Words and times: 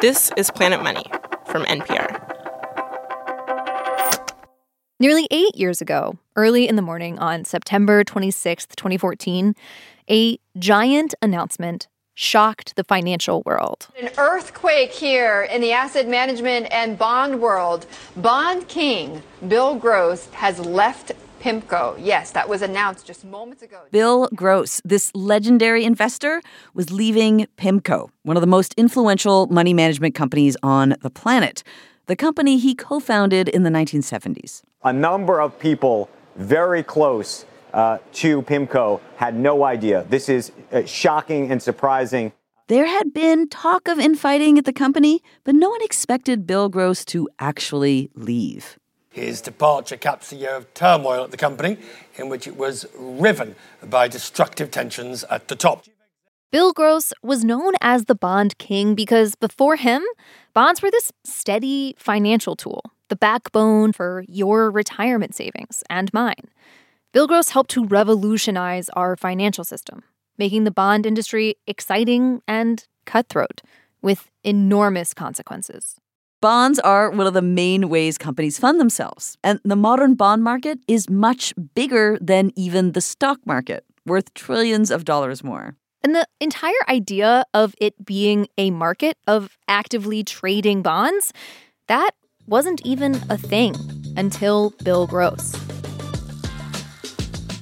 This 0.00 0.30
is 0.36 0.48
Planet 0.52 0.80
Money 0.80 1.04
from 1.46 1.64
NPR. 1.64 2.22
Nearly 5.00 5.26
eight 5.32 5.56
years 5.56 5.80
ago, 5.80 6.16
early 6.36 6.68
in 6.68 6.76
the 6.76 6.82
morning 6.82 7.18
on 7.18 7.44
September 7.44 8.04
26th, 8.04 8.76
2014, 8.76 9.56
a 10.08 10.38
giant 10.56 11.16
announcement 11.20 11.88
shocked 12.14 12.76
the 12.76 12.84
financial 12.84 13.42
world. 13.44 13.88
An 14.00 14.10
earthquake 14.18 14.92
here 14.92 15.42
in 15.50 15.60
the 15.60 15.72
asset 15.72 16.06
management 16.06 16.68
and 16.70 16.96
bond 16.96 17.40
world. 17.40 17.86
Bond 18.16 18.68
king 18.68 19.20
Bill 19.48 19.74
Gross 19.74 20.26
has 20.30 20.60
left 20.60 21.10
PIMCO. 21.40 21.96
Yes, 21.98 22.30
that 22.32 22.48
was 22.48 22.62
announced 22.62 23.06
just 23.06 23.24
moments 23.24 23.62
ago. 23.62 23.80
Bill 23.90 24.28
Gross, 24.34 24.80
this 24.84 25.10
legendary 25.14 25.84
investor, 25.84 26.40
was 26.74 26.90
leaving 26.90 27.46
PIMCO, 27.56 28.10
one 28.22 28.36
of 28.36 28.40
the 28.40 28.46
most 28.46 28.74
influential 28.74 29.46
money 29.46 29.74
management 29.74 30.14
companies 30.14 30.56
on 30.62 30.96
the 31.02 31.10
planet, 31.10 31.62
the 32.06 32.16
company 32.16 32.58
he 32.58 32.74
co 32.74 33.00
founded 33.00 33.48
in 33.48 33.62
the 33.62 33.70
1970s. 33.70 34.62
A 34.84 34.92
number 34.92 35.40
of 35.40 35.58
people 35.58 36.08
very 36.36 36.82
close 36.82 37.44
uh, 37.74 37.98
to 38.12 38.42
PIMCO 38.42 39.00
had 39.16 39.34
no 39.36 39.64
idea. 39.64 40.06
This 40.08 40.28
is 40.28 40.52
uh, 40.72 40.84
shocking 40.84 41.50
and 41.50 41.62
surprising. 41.62 42.32
There 42.68 42.86
had 42.86 43.14
been 43.14 43.48
talk 43.48 43.88
of 43.88 43.98
infighting 43.98 44.58
at 44.58 44.64
the 44.66 44.72
company, 44.72 45.22
but 45.44 45.54
no 45.54 45.70
one 45.70 45.82
expected 45.82 46.46
Bill 46.46 46.68
Gross 46.68 47.04
to 47.06 47.28
actually 47.38 48.10
leave. 48.14 48.78
His 49.10 49.40
departure 49.40 49.96
caps 49.96 50.32
a 50.32 50.36
year 50.36 50.54
of 50.54 50.72
turmoil 50.74 51.24
at 51.24 51.30
the 51.30 51.36
company, 51.36 51.78
in 52.16 52.28
which 52.28 52.46
it 52.46 52.56
was 52.56 52.86
riven 52.96 53.56
by 53.82 54.08
destructive 54.08 54.70
tensions 54.70 55.24
at 55.24 55.48
the 55.48 55.56
top. 55.56 55.84
Bill 56.50 56.72
Gross 56.72 57.12
was 57.22 57.44
known 57.44 57.74
as 57.82 58.06
the 58.06 58.14
bond 58.14 58.56
king 58.56 58.94
because 58.94 59.34
before 59.34 59.76
him, 59.76 60.02
bonds 60.54 60.80
were 60.80 60.90
this 60.90 61.12
steady 61.24 61.94
financial 61.98 62.56
tool, 62.56 62.82
the 63.08 63.16
backbone 63.16 63.92
for 63.92 64.24
your 64.28 64.70
retirement 64.70 65.34
savings 65.34 65.82
and 65.90 66.12
mine. 66.14 66.48
Bill 67.12 67.26
Gross 67.26 67.50
helped 67.50 67.70
to 67.72 67.84
revolutionize 67.84 68.88
our 68.90 69.14
financial 69.16 69.64
system, 69.64 70.04
making 70.38 70.64
the 70.64 70.70
bond 70.70 71.04
industry 71.04 71.56
exciting 71.66 72.40
and 72.48 72.86
cutthroat 73.04 73.60
with 74.00 74.30
enormous 74.42 75.12
consequences. 75.12 75.96
Bonds 76.40 76.78
are 76.78 77.10
one 77.10 77.26
of 77.26 77.34
the 77.34 77.42
main 77.42 77.88
ways 77.88 78.16
companies 78.16 78.60
fund 78.60 78.78
themselves, 78.78 79.36
and 79.42 79.58
the 79.64 79.74
modern 79.74 80.14
bond 80.14 80.44
market 80.44 80.78
is 80.86 81.10
much 81.10 81.52
bigger 81.74 82.16
than 82.20 82.52
even 82.54 82.92
the 82.92 83.00
stock 83.00 83.40
market, 83.44 83.84
worth 84.06 84.32
trillions 84.34 84.92
of 84.92 85.04
dollars 85.04 85.42
more. 85.42 85.74
And 86.04 86.14
the 86.14 86.28
entire 86.38 86.88
idea 86.88 87.44
of 87.54 87.74
it 87.80 88.06
being 88.06 88.46
a 88.56 88.70
market 88.70 89.16
of 89.26 89.58
actively 89.66 90.22
trading 90.22 90.80
bonds, 90.80 91.32
that 91.88 92.12
wasn't 92.46 92.86
even 92.86 93.20
a 93.28 93.36
thing 93.36 93.74
until 94.16 94.70
Bill 94.84 95.08
Gross. 95.08 95.56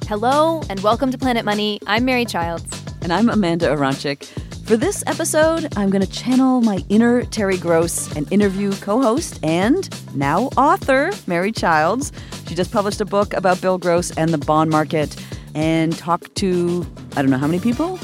Hello, 0.06 0.60
and 0.68 0.80
welcome 0.80 1.10
to 1.10 1.16
Planet 1.16 1.46
Money. 1.46 1.80
I'm 1.86 2.04
Mary 2.04 2.26
Childs. 2.26 2.70
And 3.00 3.10
I'm 3.10 3.30
Amanda 3.30 3.68
Aronczyk. 3.68 4.45
For 4.66 4.76
this 4.76 5.04
episode, 5.06 5.72
I'm 5.76 5.90
going 5.90 6.04
to 6.04 6.10
channel 6.10 6.60
my 6.60 6.84
inner 6.88 7.22
Terry 7.26 7.56
Gross 7.56 8.12
and 8.16 8.30
interview 8.32 8.72
co 8.72 9.00
host 9.00 9.38
and 9.44 9.88
now 10.16 10.46
author 10.56 11.12
Mary 11.28 11.52
Childs. 11.52 12.10
She 12.48 12.56
just 12.56 12.72
published 12.72 13.00
a 13.00 13.04
book 13.04 13.32
about 13.32 13.60
Bill 13.60 13.78
Gross 13.78 14.10
and 14.16 14.30
the 14.30 14.38
bond 14.38 14.70
market 14.70 15.24
and 15.54 15.96
talk 15.96 16.34
to, 16.34 16.84
I 17.12 17.22
don't 17.22 17.30
know 17.30 17.38
how 17.38 17.46
many 17.46 17.60
people? 17.60 18.00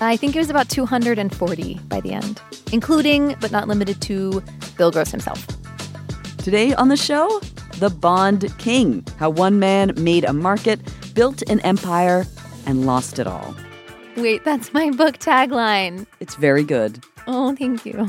I 0.00 0.16
think 0.16 0.34
it 0.34 0.38
was 0.38 0.48
about 0.48 0.70
240 0.70 1.80
by 1.86 2.00
the 2.00 2.12
end, 2.12 2.40
including 2.72 3.36
but 3.38 3.52
not 3.52 3.68
limited 3.68 4.00
to 4.00 4.42
Bill 4.78 4.90
Gross 4.90 5.10
himself. 5.10 5.46
Today 6.38 6.72
on 6.76 6.88
the 6.88 6.96
show, 6.96 7.40
The 7.78 7.90
Bond 7.90 8.56
King 8.56 9.04
How 9.18 9.28
One 9.28 9.58
Man 9.58 9.92
Made 9.98 10.24
a 10.24 10.32
Market, 10.32 10.80
Built 11.12 11.42
an 11.50 11.60
Empire, 11.60 12.24
and 12.64 12.86
Lost 12.86 13.18
It 13.18 13.26
All. 13.26 13.54
Wait, 14.16 14.44
that's 14.44 14.72
my 14.72 14.90
book 14.90 15.18
tagline. 15.18 16.06
It's 16.20 16.36
very 16.36 16.64
good. 16.64 17.04
Oh, 17.26 17.54
thank 17.54 17.84
you. 17.84 18.08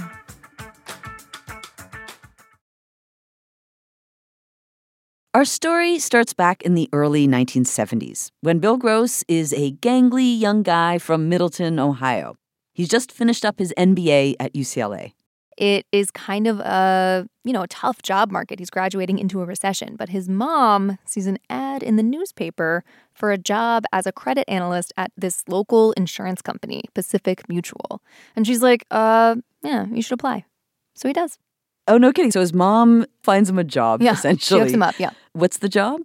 Our 5.34 5.46
story 5.46 6.00
starts 6.00 6.34
back 6.34 6.64
in 6.64 6.74
the 6.74 6.90
early 6.92 7.28
1970s 7.28 8.32
when 8.42 8.58
Bill 8.60 8.78
Gross 8.78 9.24
is 9.28 9.54
a 9.54 9.74
gangly 9.74 10.40
young 10.40 10.64
guy 10.64 10.98
from 10.98 11.30
Middletown, 11.30 11.78
Ohio. 11.78 12.36
He's 12.74 12.90
just 12.90 13.12
finished 13.12 13.46
up 13.46 13.60
his 13.60 13.74
MBA 13.78 14.36
at 14.40 14.54
UCLA. 14.54 15.12
It 15.58 15.88
is 15.92 16.12
kind 16.12 16.46
of 16.46 16.60
a, 16.60 17.28
you 17.44 17.52
know, 17.52 17.64
a 17.64 17.68
tough 17.68 18.04
job 18.04 18.32
market. 18.32 18.60
He's 18.60 18.70
graduating 18.70 19.18
into 19.18 19.42
a 19.42 19.46
recession, 19.46 19.96
but 19.98 20.10
his 20.10 20.30
mom 20.30 21.00
sees 21.06 21.26
an 21.26 21.40
ad 21.50 21.82
in 21.82 21.96
the 21.96 22.04
newspaper 22.04 22.84
for 23.14 23.32
a 23.32 23.38
job 23.40 23.84
as 23.92 24.06
a 24.06 24.12
credit 24.12 24.46
analyst 24.48 24.94
at 24.98 25.12
this 25.18 25.44
local 25.48 25.94
insurance 25.94 26.42
company, 26.44 26.84
Pacific 26.94 27.50
Mutual. 27.50 28.02
And 28.36 28.46
she's 28.46 28.62
like, 28.62 28.86
"Uh, 28.92 29.38
yeah, 29.64 29.88
you 29.88 30.02
should 30.04 30.14
apply." 30.14 30.46
So 30.94 31.08
he 31.08 31.14
does. 31.14 31.40
Oh, 31.88 31.98
no 31.98 32.12
kidding. 32.14 32.32
So 32.32 32.40
his 32.42 32.54
mom 32.54 33.06
finds 33.24 33.50
him 33.50 33.58
a 33.58 33.64
job, 33.64 34.02
Yeah, 34.02 34.12
essentially. 34.14 34.60
she 34.60 34.62
hooks 34.62 34.74
him 34.74 34.84
up, 34.84 35.00
yeah. 35.00 35.12
What's 35.34 35.58
the 35.58 35.70
job? 35.70 36.02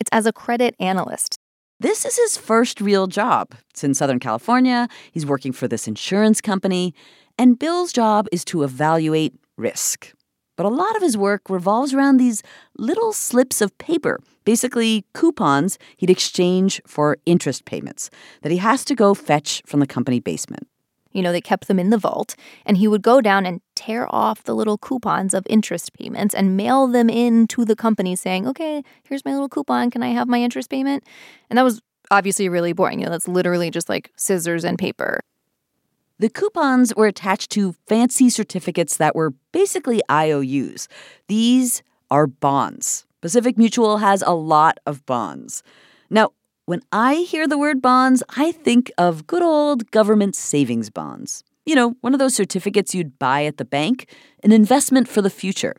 It's 0.00 0.10
as 0.12 0.26
a 0.26 0.32
credit 0.32 0.74
analyst. 0.80 1.36
This 1.80 2.04
is 2.04 2.16
his 2.16 2.36
first 2.36 2.80
real 2.80 3.06
job. 3.06 3.54
It's 3.70 3.84
in 3.84 3.94
Southern 3.94 4.18
California. 4.18 4.88
He's 5.12 5.24
working 5.26 5.52
for 5.52 5.68
this 5.68 5.86
insurance 5.88 6.40
company. 6.40 6.94
And 7.36 7.58
Bill's 7.58 7.92
job 7.92 8.28
is 8.30 8.44
to 8.46 8.62
evaluate 8.62 9.34
risk. 9.56 10.12
But 10.56 10.66
a 10.66 10.68
lot 10.68 10.94
of 10.94 11.02
his 11.02 11.16
work 11.16 11.50
revolves 11.50 11.92
around 11.92 12.16
these 12.16 12.42
little 12.78 13.12
slips 13.12 13.60
of 13.60 13.76
paper, 13.78 14.20
basically 14.44 15.04
coupons 15.12 15.78
he'd 15.96 16.10
exchange 16.10 16.80
for 16.86 17.18
interest 17.26 17.64
payments 17.64 18.08
that 18.42 18.52
he 18.52 18.58
has 18.58 18.84
to 18.84 18.94
go 18.94 19.14
fetch 19.14 19.62
from 19.66 19.80
the 19.80 19.86
company 19.86 20.20
basement. 20.20 20.68
You 21.10 21.22
know, 21.22 21.32
they 21.32 21.40
kept 21.40 21.68
them 21.68 21.78
in 21.78 21.90
the 21.90 21.98
vault, 21.98 22.34
and 22.66 22.76
he 22.76 22.88
would 22.88 23.02
go 23.02 23.20
down 23.20 23.46
and 23.46 23.60
tear 23.76 24.12
off 24.12 24.42
the 24.42 24.54
little 24.54 24.78
coupons 24.78 25.32
of 25.32 25.46
interest 25.48 25.92
payments 25.92 26.34
and 26.34 26.56
mail 26.56 26.88
them 26.88 27.08
in 27.08 27.46
to 27.48 27.64
the 27.64 27.76
company 27.76 28.16
saying, 28.16 28.48
okay, 28.48 28.82
here's 29.08 29.24
my 29.24 29.32
little 29.32 29.48
coupon. 29.48 29.90
Can 29.90 30.02
I 30.02 30.08
have 30.08 30.28
my 30.28 30.40
interest 30.40 30.70
payment? 30.70 31.04
And 31.50 31.56
that 31.56 31.62
was 31.62 31.80
obviously 32.10 32.48
really 32.48 32.72
boring. 32.72 32.98
You 32.98 33.06
know, 33.06 33.12
that's 33.12 33.28
literally 33.28 33.70
just 33.70 33.88
like 33.88 34.10
scissors 34.16 34.64
and 34.64 34.76
paper. 34.76 35.20
The 36.20 36.28
coupons 36.28 36.94
were 36.94 37.06
attached 37.06 37.50
to 37.52 37.74
fancy 37.88 38.30
certificates 38.30 38.98
that 38.98 39.16
were 39.16 39.34
basically 39.50 40.00
IOUs. 40.08 40.86
These 41.26 41.82
are 42.08 42.28
bonds. 42.28 43.04
Pacific 43.20 43.58
Mutual 43.58 43.98
has 43.98 44.22
a 44.22 44.32
lot 44.34 44.78
of 44.86 45.04
bonds. 45.06 45.64
Now, 46.10 46.30
when 46.66 46.82
I 46.92 47.16
hear 47.16 47.48
the 47.48 47.58
word 47.58 47.82
bonds, 47.82 48.22
I 48.36 48.52
think 48.52 48.92
of 48.96 49.26
good 49.26 49.42
old 49.42 49.90
government 49.90 50.36
savings 50.36 50.88
bonds. 50.88 51.42
You 51.66 51.74
know, 51.74 51.96
one 52.00 52.12
of 52.12 52.20
those 52.20 52.34
certificates 52.34 52.94
you'd 52.94 53.18
buy 53.18 53.44
at 53.44 53.56
the 53.56 53.64
bank, 53.64 54.08
an 54.44 54.52
investment 54.52 55.08
for 55.08 55.20
the 55.20 55.30
future. 55.30 55.74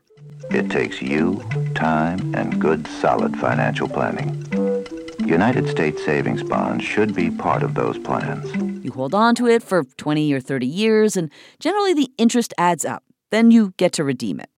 It 0.52 0.70
takes 0.70 1.02
you, 1.02 1.44
time, 1.76 2.36
and 2.36 2.60
good, 2.60 2.88
solid 2.88 3.38
financial 3.38 3.88
planning. 3.88 4.46
United 5.26 5.70
States 5.70 6.04
savings 6.04 6.44
bonds 6.44 6.84
should 6.84 7.16
be 7.16 7.32
part 7.32 7.64
of 7.64 7.74
those 7.74 7.98
plans. 7.98 8.52
You 8.86 8.92
hold 8.92 9.16
on 9.16 9.34
to 9.36 9.48
it 9.48 9.64
for 9.64 9.84
20 9.84 10.32
or 10.32 10.40
30 10.40 10.68
years, 10.68 11.18
and 11.18 11.32
generally 11.60 11.96
the 11.96 12.12
interest 12.20 12.54
adds 12.56 12.86
up. 12.86 13.04
Then 13.32 13.50
you 13.50 13.74
get 13.78 13.94
to 13.94 14.04
redeem 14.04 14.40
it. 14.40 14.50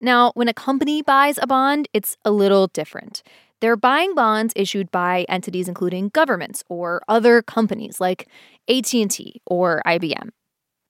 Now, 0.00 0.30
when 0.36 0.46
a 0.46 0.54
company 0.54 1.02
buys 1.02 1.36
a 1.42 1.48
bond, 1.48 1.88
it's 1.92 2.16
a 2.24 2.30
little 2.30 2.68
different. 2.68 3.24
They're 3.60 3.76
buying 3.76 4.14
bonds 4.14 4.52
issued 4.54 4.92
by 4.92 5.26
entities 5.28 5.66
including 5.66 6.10
governments 6.10 6.62
or 6.68 7.02
other 7.08 7.42
companies 7.42 8.00
like 8.00 8.28
AT&T 8.68 9.42
or 9.46 9.82
IBM. 9.84 10.28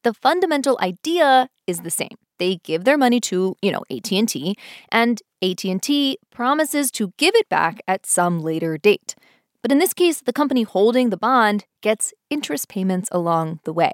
The 0.04 0.12
fundamental 0.12 0.78
idea 0.82 1.48
is 1.66 1.80
the 1.80 1.90
same. 1.90 2.16
They 2.38 2.56
give 2.56 2.84
their 2.84 2.98
money 2.98 3.20
to, 3.20 3.56
you 3.62 3.72
know, 3.72 3.84
AT&T 3.90 4.54
and 4.90 5.22
AT&T 5.42 6.18
promises 6.30 6.90
to 6.90 7.14
give 7.16 7.34
it 7.36 7.48
back 7.48 7.80
at 7.88 8.04
some 8.04 8.40
later 8.40 8.76
date. 8.76 9.14
But 9.62 9.72
in 9.72 9.78
this 9.78 9.94
case, 9.94 10.20
the 10.20 10.32
company 10.32 10.64
holding 10.64 11.10
the 11.10 11.16
bond 11.16 11.64
gets 11.80 12.12
interest 12.30 12.68
payments 12.68 13.08
along 13.12 13.60
the 13.64 13.72
way. 13.72 13.92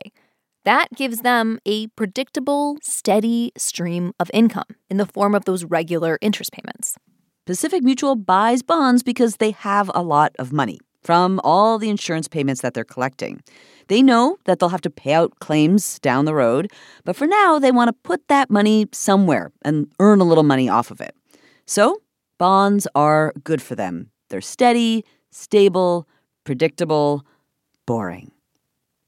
That 0.64 0.88
gives 0.94 1.20
them 1.20 1.60
a 1.66 1.86
predictable, 1.88 2.78
steady 2.82 3.52
stream 3.56 4.12
of 4.18 4.30
income 4.34 4.76
in 4.90 4.96
the 4.96 5.06
form 5.06 5.34
of 5.34 5.44
those 5.44 5.64
regular 5.64 6.18
interest 6.20 6.52
payments. 6.52 6.96
Pacific 7.46 7.82
Mutual 7.82 8.16
buys 8.16 8.62
bonds 8.62 9.02
because 9.02 9.36
they 9.36 9.52
have 9.52 9.90
a 9.94 10.02
lot 10.02 10.34
of 10.38 10.52
money 10.52 10.78
from 11.02 11.40
all 11.44 11.78
the 11.78 11.88
insurance 11.88 12.28
payments 12.28 12.60
that 12.60 12.74
they're 12.74 12.84
collecting. 12.84 13.40
They 13.86 14.02
know 14.02 14.36
that 14.44 14.58
they'll 14.58 14.68
have 14.68 14.82
to 14.82 14.90
pay 14.90 15.14
out 15.14 15.38
claims 15.40 15.98
down 16.00 16.26
the 16.26 16.34
road, 16.34 16.70
but 17.04 17.16
for 17.16 17.26
now, 17.26 17.58
they 17.58 17.72
want 17.72 17.88
to 17.88 17.94
put 18.02 18.28
that 18.28 18.50
money 18.50 18.86
somewhere 18.92 19.50
and 19.62 19.90
earn 20.00 20.20
a 20.20 20.24
little 20.24 20.44
money 20.44 20.68
off 20.68 20.90
of 20.90 21.00
it. 21.00 21.14
So, 21.66 22.02
bonds 22.38 22.86
are 22.94 23.32
good 23.44 23.62
for 23.62 23.74
them. 23.74 24.10
They're 24.28 24.42
steady, 24.42 25.06
stable, 25.30 26.08
predictable, 26.44 27.24
boring. 27.86 28.30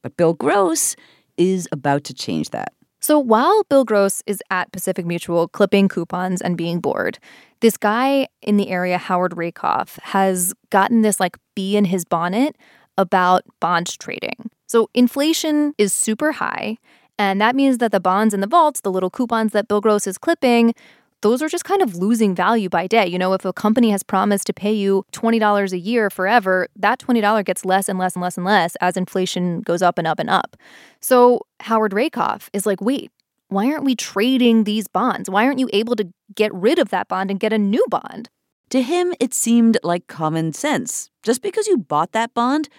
But 0.03 0.17
Bill 0.17 0.33
Gross 0.33 0.95
is 1.37 1.67
about 1.71 2.03
to 2.05 2.13
change 2.13 2.49
that. 2.49 2.73
So 2.99 3.17
while 3.17 3.63
Bill 3.63 3.83
Gross 3.83 4.21
is 4.27 4.43
at 4.51 4.71
Pacific 4.71 5.07
Mutual 5.07 5.47
clipping 5.47 5.87
coupons 5.87 6.39
and 6.39 6.55
being 6.55 6.79
bored, 6.79 7.17
this 7.59 7.75
guy 7.75 8.27
in 8.43 8.57
the 8.57 8.69
area, 8.69 8.99
Howard 8.99 9.35
Rakoff, 9.35 9.97
has 10.03 10.53
gotten 10.69 11.01
this 11.01 11.19
like 11.19 11.37
bee 11.55 11.75
in 11.75 11.85
his 11.85 12.05
bonnet 12.05 12.55
about 12.97 13.43
bond 13.59 13.97
trading. 13.99 14.51
So 14.67 14.89
inflation 14.93 15.73
is 15.79 15.93
super 15.93 16.33
high, 16.33 16.77
and 17.17 17.41
that 17.41 17.55
means 17.55 17.79
that 17.79 17.91
the 17.91 17.99
bonds 17.99 18.33
in 18.33 18.39
the 18.39 18.47
vaults, 18.47 18.81
the 18.81 18.91
little 18.91 19.09
coupons 19.09 19.51
that 19.53 19.67
Bill 19.67 19.81
Gross 19.81 20.05
is 20.05 20.17
clipping, 20.17 20.73
those 21.21 21.41
are 21.41 21.49
just 21.49 21.63
kind 21.63 21.81
of 21.81 21.95
losing 21.95 22.35
value 22.35 22.69
by 22.69 22.87
day. 22.87 23.07
You 23.07 23.17
know, 23.17 23.33
if 23.33 23.45
a 23.45 23.53
company 23.53 23.91
has 23.91 24.03
promised 24.03 24.47
to 24.47 24.53
pay 24.53 24.73
you 24.73 25.05
$20 25.13 25.71
a 25.71 25.77
year 25.77 26.09
forever, 26.09 26.67
that 26.75 26.99
$20 26.99 27.45
gets 27.45 27.63
less 27.63 27.87
and 27.87 27.97
less 27.97 28.15
and 28.15 28.23
less 28.23 28.37
and 28.37 28.45
less 28.45 28.75
as 28.81 28.97
inflation 28.97 29.61
goes 29.61 29.81
up 29.81 29.97
and 29.97 30.07
up 30.07 30.19
and 30.19 30.29
up. 30.29 30.57
So 30.99 31.41
Howard 31.61 31.93
Rakoff 31.93 32.49
is 32.53 32.65
like, 32.65 32.81
wait, 32.81 33.11
why 33.49 33.67
aren't 33.67 33.83
we 33.83 33.95
trading 33.95 34.63
these 34.63 34.87
bonds? 34.87 35.29
Why 35.29 35.45
aren't 35.45 35.59
you 35.59 35.69
able 35.73 35.95
to 35.97 36.07
get 36.35 36.53
rid 36.53 36.79
of 36.79 36.89
that 36.89 37.07
bond 37.07 37.29
and 37.29 37.39
get 37.39 37.53
a 37.53 37.57
new 37.57 37.85
bond? 37.89 38.29
To 38.69 38.81
him, 38.81 39.13
it 39.19 39.33
seemed 39.33 39.77
like 39.83 40.07
common 40.07 40.53
sense. 40.53 41.09
Just 41.23 41.41
because 41.41 41.67
you 41.67 41.77
bought 41.77 42.13
that 42.13 42.33
bond, 42.33 42.69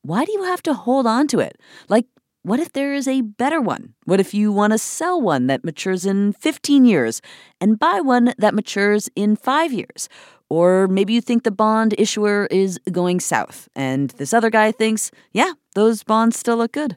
why 0.00 0.24
do 0.24 0.32
you 0.32 0.44
have 0.44 0.62
to 0.62 0.74
hold 0.74 1.06
on 1.06 1.28
to 1.28 1.38
it? 1.38 1.60
Like, 1.88 2.06
what 2.42 2.58
if 2.58 2.72
there 2.72 2.92
is 2.92 3.06
a 3.06 3.20
better 3.20 3.60
one? 3.60 3.94
What 4.04 4.20
if 4.20 4.34
you 4.34 4.52
want 4.52 4.72
to 4.72 4.78
sell 4.78 5.20
one 5.20 5.46
that 5.46 5.64
matures 5.64 6.04
in 6.04 6.32
15 6.32 6.84
years 6.84 7.22
and 7.60 7.78
buy 7.78 8.00
one 8.00 8.34
that 8.36 8.54
matures 8.54 9.08
in 9.14 9.36
five 9.36 9.72
years? 9.72 10.08
Or 10.48 10.88
maybe 10.88 11.14
you 11.14 11.20
think 11.20 11.44
the 11.44 11.50
bond 11.50 11.94
issuer 11.96 12.46
is 12.50 12.78
going 12.90 13.20
south, 13.20 13.70
and 13.74 14.10
this 14.10 14.34
other 14.34 14.50
guy 14.50 14.70
thinks, 14.70 15.10
yeah, 15.32 15.52
those 15.74 16.02
bonds 16.02 16.38
still 16.38 16.58
look 16.58 16.72
good. 16.72 16.96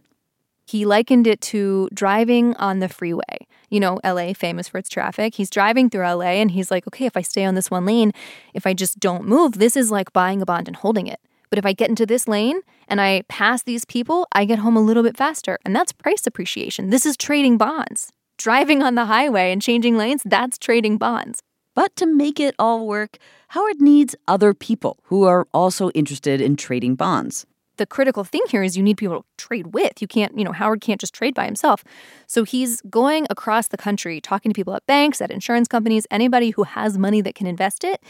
He 0.65 0.83
likened 0.83 1.27
it 1.27 1.41
to 1.41 1.87
driving 1.93 2.55
on 2.55 2.79
the 2.79 2.89
freeway. 2.89 3.47
You 3.69 3.79
know, 3.79 3.99
LA, 4.03 4.33
famous 4.33 4.67
for 4.67 4.77
its 4.79 4.89
traffic. 4.89 5.35
He's 5.35 5.49
driving 5.49 5.89
through 5.89 6.05
LA 6.05 6.41
and 6.41 6.51
he's 6.51 6.71
like, 6.71 6.87
okay, 6.87 7.05
if 7.05 7.15
I 7.15 7.21
stay 7.21 7.45
on 7.45 7.55
this 7.55 7.69
one 7.69 7.85
lane, 7.85 8.11
if 8.53 8.65
I 8.65 8.73
just 8.73 8.99
don't 8.99 9.25
move, 9.25 9.53
this 9.53 9.77
is 9.77 9.91
like 9.91 10.11
buying 10.11 10.41
a 10.41 10.45
bond 10.45 10.67
and 10.67 10.75
holding 10.75 11.07
it. 11.07 11.19
But 11.49 11.59
if 11.59 11.65
I 11.65 11.73
get 11.73 11.89
into 11.89 12.05
this 12.05 12.27
lane 12.27 12.61
and 12.87 13.01
I 13.01 13.23
pass 13.27 13.63
these 13.63 13.85
people, 13.85 14.27
I 14.31 14.45
get 14.45 14.59
home 14.59 14.77
a 14.77 14.81
little 14.81 15.03
bit 15.03 15.17
faster. 15.17 15.57
And 15.65 15.75
that's 15.75 15.91
price 15.91 16.25
appreciation. 16.27 16.89
This 16.89 17.05
is 17.05 17.17
trading 17.17 17.57
bonds. 17.57 18.11
Driving 18.37 18.83
on 18.83 18.95
the 18.95 19.05
highway 19.05 19.51
and 19.51 19.61
changing 19.61 19.97
lanes, 19.97 20.21
that's 20.25 20.57
trading 20.57 20.97
bonds. 20.97 21.41
But 21.73 21.95
to 21.97 22.05
make 22.05 22.39
it 22.39 22.55
all 22.57 22.87
work, 22.87 23.17
Howard 23.49 23.81
needs 23.81 24.15
other 24.27 24.53
people 24.53 24.97
who 25.03 25.23
are 25.23 25.47
also 25.53 25.89
interested 25.91 26.41
in 26.41 26.55
trading 26.55 26.95
bonds. 26.95 27.45
The 27.77 27.85
critical 27.85 28.23
thing 28.23 28.41
here 28.49 28.63
is 28.63 28.77
you 28.77 28.83
need 28.83 28.97
people 28.97 29.19
to 29.19 29.25
trade 29.37 29.73
with. 29.73 30.01
You 30.01 30.07
can't, 30.07 30.37
you 30.37 30.45
know, 30.45 30.53
Howard 30.53 30.79
can't 30.79 30.99
just 31.01 31.13
trade 31.13 31.35
by 31.35 31.45
himself. 31.45 31.83
So 32.27 32.45
he's 32.45 32.81
going 32.83 33.27
across 33.29 33.67
the 33.67 33.77
country 33.77 34.21
talking 34.21 34.51
to 34.51 34.55
people 34.55 34.73
at 34.73 34.85
banks, 34.85 35.19
at 35.19 35.31
insurance 35.31 35.67
companies, 35.67 36.07
anybody 36.09 36.51
who 36.51 36.63
has 36.63 36.97
money 36.97 37.19
that 37.21 37.35
can 37.35 37.47
invest 37.47 37.83
it, 37.83 38.01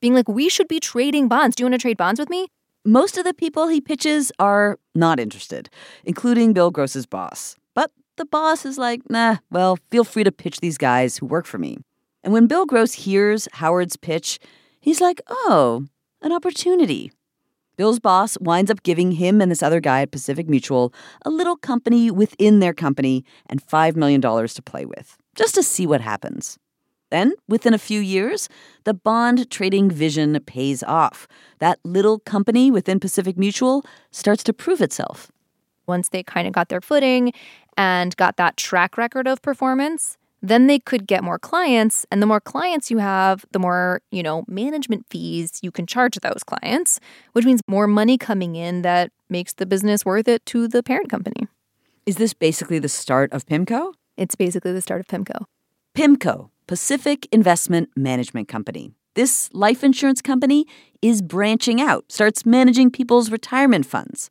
being 0.00 0.14
like, 0.14 0.28
we 0.28 0.48
should 0.48 0.68
be 0.68 0.78
trading 0.78 1.26
bonds. 1.26 1.56
Do 1.56 1.62
you 1.62 1.66
want 1.66 1.74
to 1.74 1.78
trade 1.78 1.96
bonds 1.96 2.20
with 2.20 2.30
me? 2.30 2.48
Most 2.88 3.18
of 3.18 3.24
the 3.24 3.34
people 3.34 3.68
he 3.68 3.82
pitches 3.82 4.32
are 4.38 4.78
not 4.94 5.20
interested, 5.20 5.68
including 6.04 6.54
Bill 6.54 6.70
Gross's 6.70 7.04
boss. 7.04 7.54
But 7.74 7.90
the 8.16 8.24
boss 8.24 8.64
is 8.64 8.78
like, 8.78 9.02
nah, 9.10 9.36
well, 9.50 9.76
feel 9.90 10.04
free 10.04 10.24
to 10.24 10.32
pitch 10.32 10.60
these 10.60 10.78
guys 10.78 11.18
who 11.18 11.26
work 11.26 11.44
for 11.44 11.58
me. 11.58 11.76
And 12.24 12.32
when 12.32 12.46
Bill 12.46 12.64
Gross 12.64 12.94
hears 12.94 13.46
Howard's 13.52 13.98
pitch, 13.98 14.38
he's 14.80 15.02
like, 15.02 15.20
oh, 15.28 15.84
an 16.22 16.32
opportunity. 16.32 17.12
Bill's 17.76 18.00
boss 18.00 18.38
winds 18.40 18.70
up 18.70 18.82
giving 18.82 19.12
him 19.12 19.42
and 19.42 19.50
this 19.50 19.62
other 19.62 19.80
guy 19.80 20.00
at 20.00 20.10
Pacific 20.10 20.48
Mutual 20.48 20.94
a 21.26 21.28
little 21.28 21.56
company 21.56 22.10
within 22.10 22.60
their 22.60 22.72
company 22.72 23.22
and 23.50 23.62
$5 23.62 23.96
million 23.96 24.22
to 24.22 24.62
play 24.64 24.86
with, 24.86 25.18
just 25.34 25.54
to 25.56 25.62
see 25.62 25.86
what 25.86 26.00
happens. 26.00 26.58
Then, 27.10 27.32
within 27.48 27.72
a 27.74 27.78
few 27.78 28.00
years, 28.00 28.48
the 28.84 28.94
bond 28.94 29.50
trading 29.50 29.90
vision 29.90 30.38
pays 30.46 30.82
off. 30.82 31.26
That 31.58 31.78
little 31.84 32.18
company 32.18 32.70
within 32.70 33.00
Pacific 33.00 33.38
Mutual 33.38 33.84
starts 34.10 34.44
to 34.44 34.52
prove 34.52 34.80
itself. 34.80 35.32
Once 35.86 36.10
they 36.10 36.22
kind 36.22 36.46
of 36.46 36.52
got 36.52 36.68
their 36.68 36.82
footing 36.82 37.32
and 37.76 38.14
got 38.16 38.36
that 38.36 38.56
track 38.56 38.98
record 38.98 39.26
of 39.26 39.40
performance, 39.40 40.18
then 40.42 40.66
they 40.66 40.78
could 40.78 41.06
get 41.06 41.24
more 41.24 41.38
clients 41.38 42.06
and 42.10 42.22
the 42.22 42.26
more 42.26 42.40
clients 42.40 42.90
you 42.90 42.98
have 42.98 43.44
the 43.52 43.58
more 43.58 44.00
you 44.10 44.22
know 44.22 44.44
management 44.46 45.04
fees 45.10 45.58
you 45.62 45.70
can 45.70 45.86
charge 45.86 46.16
those 46.20 46.42
clients 46.44 47.00
which 47.32 47.44
means 47.44 47.60
more 47.66 47.86
money 47.86 48.16
coming 48.16 48.54
in 48.54 48.82
that 48.82 49.10
makes 49.28 49.54
the 49.54 49.66
business 49.66 50.04
worth 50.04 50.28
it 50.28 50.44
to 50.46 50.68
the 50.68 50.82
parent 50.82 51.10
company 51.10 51.48
is 52.06 52.16
this 52.16 52.32
basically 52.34 52.78
the 52.78 52.88
start 52.88 53.32
of 53.32 53.46
pimco 53.46 53.92
it's 54.16 54.34
basically 54.34 54.72
the 54.72 54.80
start 54.80 55.00
of 55.00 55.06
pimco 55.06 55.44
pimco 55.94 56.50
pacific 56.68 57.26
investment 57.32 57.88
management 57.96 58.46
company 58.46 58.92
this 59.16 59.50
life 59.52 59.82
insurance 59.82 60.22
company 60.22 60.64
is 61.02 61.20
branching 61.20 61.80
out 61.80 62.04
starts 62.08 62.46
managing 62.46 62.90
people's 62.90 63.30
retirement 63.30 63.84
funds 63.84 64.30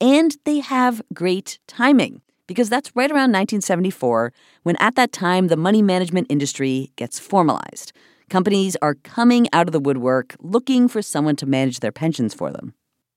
and 0.00 0.36
they 0.44 0.60
have 0.60 1.02
great 1.12 1.58
timing 1.66 2.22
because 2.46 2.68
that's 2.68 2.94
right 2.94 3.10
around 3.10 3.32
1974 3.32 4.32
when, 4.62 4.76
at 4.76 4.94
that 4.96 5.12
time, 5.12 5.48
the 5.48 5.56
money 5.56 5.80
management 5.80 6.26
industry 6.28 6.92
gets 6.96 7.18
formalized. 7.18 7.92
Companies 8.28 8.76
are 8.82 8.94
coming 8.94 9.46
out 9.52 9.68
of 9.68 9.72
the 9.72 9.80
woodwork 9.80 10.36
looking 10.40 10.88
for 10.88 11.02
someone 11.02 11.36
to 11.36 11.46
manage 11.46 11.80
their 11.80 11.92
pensions 11.92 12.34
for 12.34 12.50
them. 12.50 12.74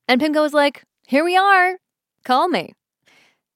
And 0.07 0.21
PIMCO 0.21 0.45
is 0.45 0.53
like, 0.53 0.83
here 1.07 1.23
we 1.23 1.35
are, 1.35 1.77
call 2.23 2.47
me. 2.47 2.73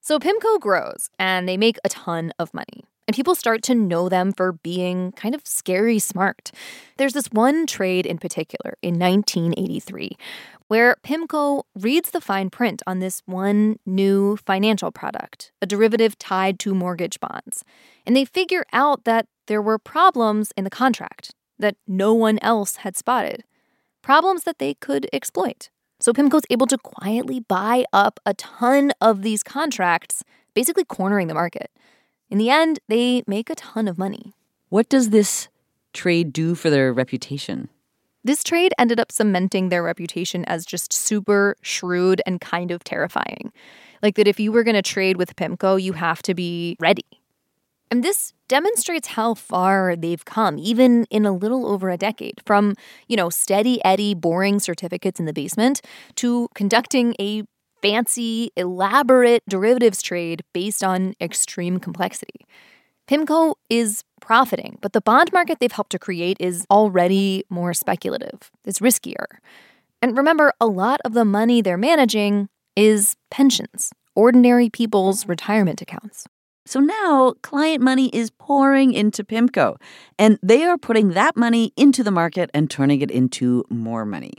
So 0.01 0.19
PIMCO 0.19 0.59
grows 0.59 1.09
and 1.19 1.47
they 1.47 1.55
make 1.55 1.77
a 1.83 1.89
ton 1.89 2.33
of 2.39 2.53
money. 2.53 2.83
And 3.09 3.15
people 3.15 3.33
start 3.33 3.63
to 3.63 3.73
know 3.73 4.07
them 4.07 4.31
for 4.31 4.51
being 4.51 5.13
kind 5.13 5.33
of 5.33 5.41
scary 5.43 5.97
smart. 5.97 6.51
There's 6.97 7.13
this 7.13 7.25
one 7.31 7.65
trade 7.65 8.05
in 8.05 8.19
particular 8.19 8.77
in 8.83 8.99
1983 8.99 10.15
where 10.67 10.95
PIMCO 11.03 11.63
reads 11.73 12.11
the 12.11 12.21
fine 12.21 12.51
print 12.51 12.83
on 12.85 12.99
this 12.99 13.23
one 13.25 13.79
new 13.83 14.37
financial 14.37 14.91
product, 14.91 15.51
a 15.59 15.65
derivative 15.65 16.19
tied 16.19 16.59
to 16.59 16.75
mortgage 16.75 17.19
bonds. 17.19 17.65
And 18.05 18.15
they 18.15 18.25
figure 18.25 18.63
out 18.73 19.05
that 19.05 19.25
there 19.47 19.59
were 19.59 19.79
problems 19.79 20.53
in 20.55 20.63
the 20.63 20.69
contract 20.69 21.33
that 21.57 21.77
no 21.87 22.13
one 22.13 22.37
else 22.43 22.75
had 22.75 22.95
spotted, 22.95 23.43
problems 24.03 24.43
that 24.43 24.59
they 24.59 24.75
could 24.75 25.09
exploit. 25.11 25.71
So 25.99 26.13
PIMCO's 26.13 26.45
able 26.51 26.67
to 26.67 26.77
quietly 26.77 27.39
buy 27.39 27.85
up 27.91 28.19
a 28.27 28.35
ton 28.35 28.91
of 29.01 29.23
these 29.23 29.41
contracts, 29.41 30.23
basically 30.53 30.83
cornering 30.83 31.27
the 31.27 31.33
market. 31.33 31.71
In 32.29 32.37
the 32.37 32.49
end, 32.49 32.79
they 32.87 33.23
make 33.25 33.49
a 33.49 33.55
ton 33.55 33.87
of 33.87 33.97
money. 33.97 34.33
What 34.69 34.87
does 34.87 35.09
this 35.09 35.47
trade 35.93 36.31
do 36.31 36.53
for 36.53 36.69
their 36.69 36.93
reputation? 36.93 37.69
This 38.23 38.43
trade 38.43 38.73
ended 38.77 38.99
up 38.99 39.11
cementing 39.11 39.69
their 39.69 39.81
reputation 39.81 40.45
as 40.45 40.65
just 40.65 40.93
super 40.93 41.55
shrewd 41.61 42.21
and 42.25 42.39
kind 42.39 42.69
of 42.69 42.83
terrifying. 42.83 43.51
Like 44.03 44.15
that 44.15 44.27
if 44.27 44.39
you 44.39 44.51
were 44.51 44.63
going 44.63 44.75
to 44.75 44.81
trade 44.81 45.17
with 45.17 45.35
PIMCO, 45.35 45.81
you 45.81 45.93
have 45.93 46.21
to 46.23 46.35
be 46.35 46.77
ready. 46.79 47.05
And 47.89 48.03
this 48.03 48.33
demonstrates 48.47 49.07
how 49.07 49.33
far 49.33 49.95
they've 49.95 50.23
come, 50.23 50.59
even 50.59 51.05
in 51.09 51.25
a 51.25 51.31
little 51.31 51.65
over 51.65 51.89
a 51.89 51.97
decade, 51.97 52.39
from, 52.45 52.75
you 53.07 53.17
know, 53.17 53.31
steady 53.31 53.83
Eddie 53.83 54.13
boring 54.13 54.59
certificates 54.59 55.19
in 55.19 55.25
the 55.25 55.33
basement 55.33 55.81
to 56.15 56.49
conducting 56.53 57.15
a 57.19 57.43
fancy, 57.81 58.51
elaborate 58.55 59.43
derivatives 59.47 60.01
trade 60.01 60.43
based 60.53 60.83
on 60.83 61.13
extreme 61.21 61.79
complexity. 61.79 62.45
PIMCO 63.07 63.55
is 63.69 64.03
profiting, 64.21 64.77
but 64.81 64.93
the 64.93 65.01
bond 65.01 65.31
market 65.33 65.59
they've 65.59 65.71
helped 65.71 65.91
to 65.91 65.99
create 65.99 66.37
is 66.39 66.65
already 66.69 67.43
more 67.49 67.73
speculative. 67.73 68.51
It's 68.65 68.79
riskier. 68.79 69.25
And 70.01 70.15
remember, 70.15 70.53
a 70.61 70.67
lot 70.67 71.01
of 71.03 71.13
the 71.13 71.25
money 71.25 71.61
they're 71.61 71.77
managing 71.77 72.49
is 72.75 73.15
pensions, 73.31 73.91
ordinary 74.15 74.69
people's 74.69 75.27
retirement 75.27 75.81
accounts. 75.81 76.27
So 76.65 76.79
now 76.79 77.33
client 77.41 77.81
money 77.81 78.09
is 78.09 78.29
pouring 78.29 78.93
into 78.93 79.23
PIMCO, 79.23 79.77
and 80.19 80.37
they 80.43 80.63
are 80.65 80.77
putting 80.77 81.09
that 81.09 81.35
money 81.35 81.73
into 81.75 82.03
the 82.03 82.11
market 82.11 82.51
and 82.53 82.69
turning 82.69 83.01
it 83.01 83.09
into 83.09 83.65
more 83.69 84.05
money. 84.05 84.33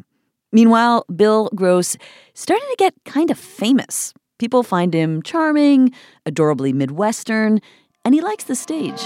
Meanwhile, 0.52 1.04
Bill 1.14 1.48
Gross 1.54 1.96
starting 2.34 2.66
to 2.68 2.76
get 2.76 2.94
kind 3.04 3.30
of 3.30 3.38
famous. 3.38 4.12
People 4.38 4.62
find 4.62 4.92
him 4.92 5.22
charming, 5.22 5.92
adorably 6.26 6.72
Midwestern, 6.72 7.60
and 8.04 8.14
he 8.14 8.20
likes 8.20 8.44
the 8.44 8.56
stage. 8.56 9.00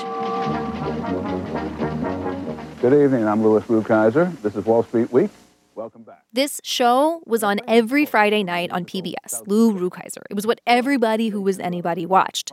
Good 2.80 2.94
evening. 2.94 3.26
I'm 3.26 3.42
Louis 3.42 3.62
Rukeyser. 3.64 4.40
This 4.42 4.56
is 4.56 4.64
Wall 4.64 4.82
Street 4.84 5.12
Week. 5.12 5.30
Welcome 5.74 6.04
back. 6.04 6.22
This 6.32 6.60
show 6.62 7.20
was 7.26 7.42
on 7.42 7.58
every 7.66 8.06
Friday 8.06 8.42
night 8.44 8.70
on 8.70 8.84
PBS, 8.84 9.46
Lou 9.46 9.72
Rukeyser. 9.72 10.22
It 10.30 10.34
was 10.34 10.46
what 10.46 10.60
everybody 10.66 11.28
who 11.28 11.42
was 11.42 11.58
anybody 11.58 12.06
watched. 12.06 12.52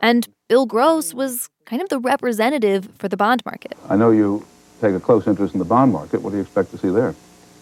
And 0.00 0.26
Bill 0.48 0.66
Gross 0.66 1.12
was 1.14 1.50
kind 1.66 1.82
of 1.82 1.88
the 1.88 2.00
representative 2.00 2.88
for 2.98 3.08
the 3.08 3.16
bond 3.16 3.44
market. 3.44 3.74
I 3.88 3.96
know 3.96 4.10
you 4.10 4.46
take 4.80 4.94
a 4.94 5.00
close 5.00 5.26
interest 5.26 5.54
in 5.54 5.58
the 5.58 5.64
bond 5.64 5.92
market. 5.92 6.22
What 6.22 6.30
do 6.30 6.36
you 6.36 6.42
expect 6.42 6.70
to 6.70 6.78
see 6.78 6.88
there? 6.88 7.14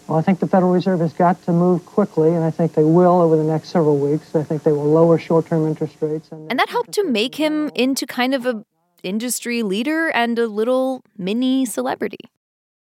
Well, 0.07 0.17
I 0.17 0.21
think 0.21 0.39
the 0.39 0.47
Federal 0.47 0.71
Reserve 0.71 0.99
has 0.99 1.13
got 1.13 1.41
to 1.43 1.53
move 1.53 1.85
quickly, 1.85 2.33
and 2.33 2.43
I 2.43 2.51
think 2.51 2.73
they 2.73 2.83
will 2.83 3.21
over 3.21 3.37
the 3.37 3.43
next 3.43 3.69
several 3.69 3.97
weeks. 3.97 4.35
I 4.35 4.43
think 4.43 4.63
they 4.63 4.71
will 4.71 4.91
lower 4.91 5.17
short-term 5.17 5.65
interest 5.65 5.95
rates, 6.01 6.29
and, 6.31 6.49
and 6.51 6.59
that 6.59 6.69
helped 6.69 6.91
to 6.93 7.05
make 7.05 7.35
him 7.35 7.69
into 7.73 8.05
kind 8.05 8.33
of 8.33 8.45
a 8.45 8.65
industry 9.03 9.63
leader 9.63 10.09
and 10.09 10.39
a 10.39 10.47
little 10.47 11.03
mini 11.17 11.65
celebrity. 11.65 12.19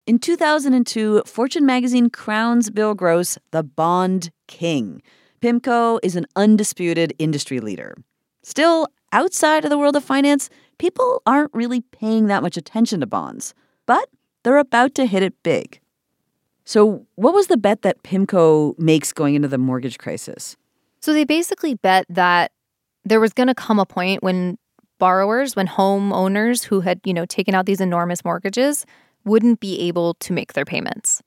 In 0.06 0.18
2002, 0.18 1.22
Fortune 1.26 1.64
magazine 1.64 2.10
crowns 2.10 2.70
Bill 2.70 2.94
Gross 2.94 3.38
the 3.52 3.62
Bond 3.62 4.30
King. 4.48 5.00
PIMCO 5.40 6.00
is 6.02 6.16
an 6.16 6.26
undisputed 6.34 7.12
industry 7.18 7.60
leader. 7.60 7.96
Still, 8.42 8.88
outside 9.12 9.64
of 9.64 9.70
the 9.70 9.78
world 9.78 9.94
of 9.94 10.04
finance, 10.04 10.50
people 10.78 11.22
aren't 11.24 11.54
really 11.54 11.80
paying 11.80 12.26
that 12.26 12.42
much 12.42 12.56
attention 12.56 13.00
to 13.00 13.06
bonds, 13.06 13.54
but 13.86 14.08
they're 14.42 14.58
about 14.58 14.94
to 14.96 15.06
hit 15.06 15.22
it 15.22 15.40
big. 15.42 15.80
So, 16.64 17.06
what 17.16 17.34
was 17.34 17.48
the 17.48 17.56
bet 17.56 17.82
that 17.82 18.02
PIMCO 18.02 18.78
makes 18.78 19.12
going 19.12 19.34
into 19.34 19.48
the 19.48 19.58
mortgage 19.58 19.98
crisis? 19.98 20.56
So, 21.00 21.12
they 21.12 21.24
basically 21.24 21.74
bet 21.74 22.06
that 22.08 22.52
there 23.04 23.20
was 23.20 23.32
going 23.32 23.48
to 23.48 23.54
come 23.54 23.78
a 23.78 23.86
point 23.86 24.22
when 24.22 24.58
borrowers, 24.98 25.56
when 25.56 25.66
homeowners 25.66 26.64
who 26.64 26.80
had, 26.80 27.00
you 27.04 27.12
know, 27.12 27.26
taken 27.26 27.54
out 27.54 27.66
these 27.66 27.80
enormous 27.80 28.24
mortgages 28.24 28.86
wouldn't 29.24 29.58
be 29.58 29.80
able 29.80 30.14
to 30.14 30.32
make 30.32 30.52
their 30.52 30.64
payments. 30.64 31.22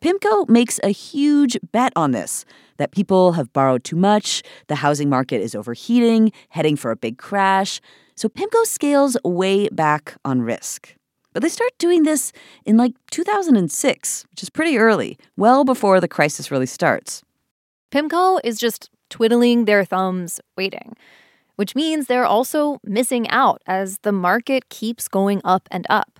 PIMCO 0.00 0.48
makes 0.48 0.80
a 0.82 0.88
huge 0.88 1.56
bet 1.70 1.92
on 1.94 2.10
this 2.10 2.44
that 2.78 2.90
people 2.90 3.32
have 3.32 3.52
borrowed 3.52 3.84
too 3.84 3.96
much, 3.96 4.42
the 4.66 4.76
housing 4.76 5.08
market 5.08 5.40
is 5.40 5.54
overheating, 5.54 6.32
heading 6.48 6.74
for 6.74 6.90
a 6.90 6.96
big 6.96 7.18
crash. 7.18 7.80
So 8.16 8.28
PIMCO 8.28 8.64
scales 8.64 9.16
way 9.24 9.68
back 9.68 10.16
on 10.24 10.42
risk. 10.42 10.96
But 11.32 11.42
they 11.42 11.48
start 11.48 11.72
doing 11.78 12.02
this 12.02 12.32
in 12.64 12.76
like 12.76 12.92
2006, 13.10 14.26
which 14.30 14.42
is 14.42 14.50
pretty 14.50 14.78
early, 14.78 15.18
well 15.36 15.64
before 15.64 16.00
the 16.00 16.08
crisis 16.08 16.50
really 16.50 16.66
starts. 16.66 17.22
PIMCO 17.90 18.40
is 18.44 18.58
just 18.58 18.90
twiddling 19.10 19.64
their 19.64 19.84
thumbs, 19.84 20.40
waiting, 20.56 20.96
which 21.56 21.74
means 21.74 22.06
they're 22.06 22.24
also 22.24 22.78
missing 22.84 23.28
out 23.28 23.62
as 23.66 23.98
the 24.02 24.12
market 24.12 24.68
keeps 24.68 25.08
going 25.08 25.40
up 25.44 25.68
and 25.70 25.86
up. 25.90 26.18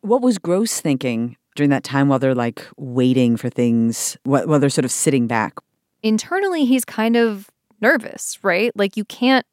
What 0.00 0.22
was 0.22 0.38
Gross 0.38 0.80
thinking 0.80 1.36
during 1.56 1.70
that 1.70 1.84
time 1.84 2.08
while 2.08 2.18
they're 2.18 2.34
like 2.34 2.66
waiting 2.76 3.36
for 3.36 3.50
things, 3.50 4.16
while 4.24 4.58
they're 4.58 4.70
sort 4.70 4.84
of 4.84 4.92
sitting 4.92 5.26
back? 5.26 5.58
Internally, 6.02 6.64
he's 6.64 6.84
kind 6.84 7.16
of 7.16 7.50
nervous, 7.80 8.38
right? 8.42 8.72
Like 8.74 8.96
you 8.96 9.04
can't 9.04 9.44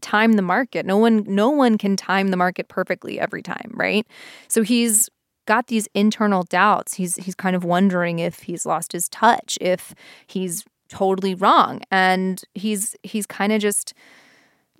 time 0.00 0.34
the 0.34 0.42
market. 0.42 0.86
No 0.86 0.96
one 0.96 1.24
no 1.26 1.50
one 1.50 1.78
can 1.78 1.96
time 1.96 2.28
the 2.28 2.36
market 2.36 2.68
perfectly 2.68 3.18
every 3.18 3.42
time, 3.42 3.72
right? 3.74 4.06
So 4.48 4.62
he's 4.62 5.08
got 5.46 5.68
these 5.68 5.88
internal 5.94 6.42
doubts. 6.44 6.94
He's 6.94 7.16
he's 7.16 7.34
kind 7.34 7.56
of 7.56 7.64
wondering 7.64 8.18
if 8.18 8.40
he's 8.40 8.66
lost 8.66 8.92
his 8.92 9.08
touch, 9.08 9.58
if 9.60 9.94
he's 10.26 10.64
totally 10.88 11.34
wrong, 11.34 11.80
and 11.90 12.42
he's 12.54 12.94
he's 13.02 13.26
kind 13.26 13.52
of 13.52 13.60
just 13.60 13.94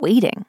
waiting. 0.00 0.44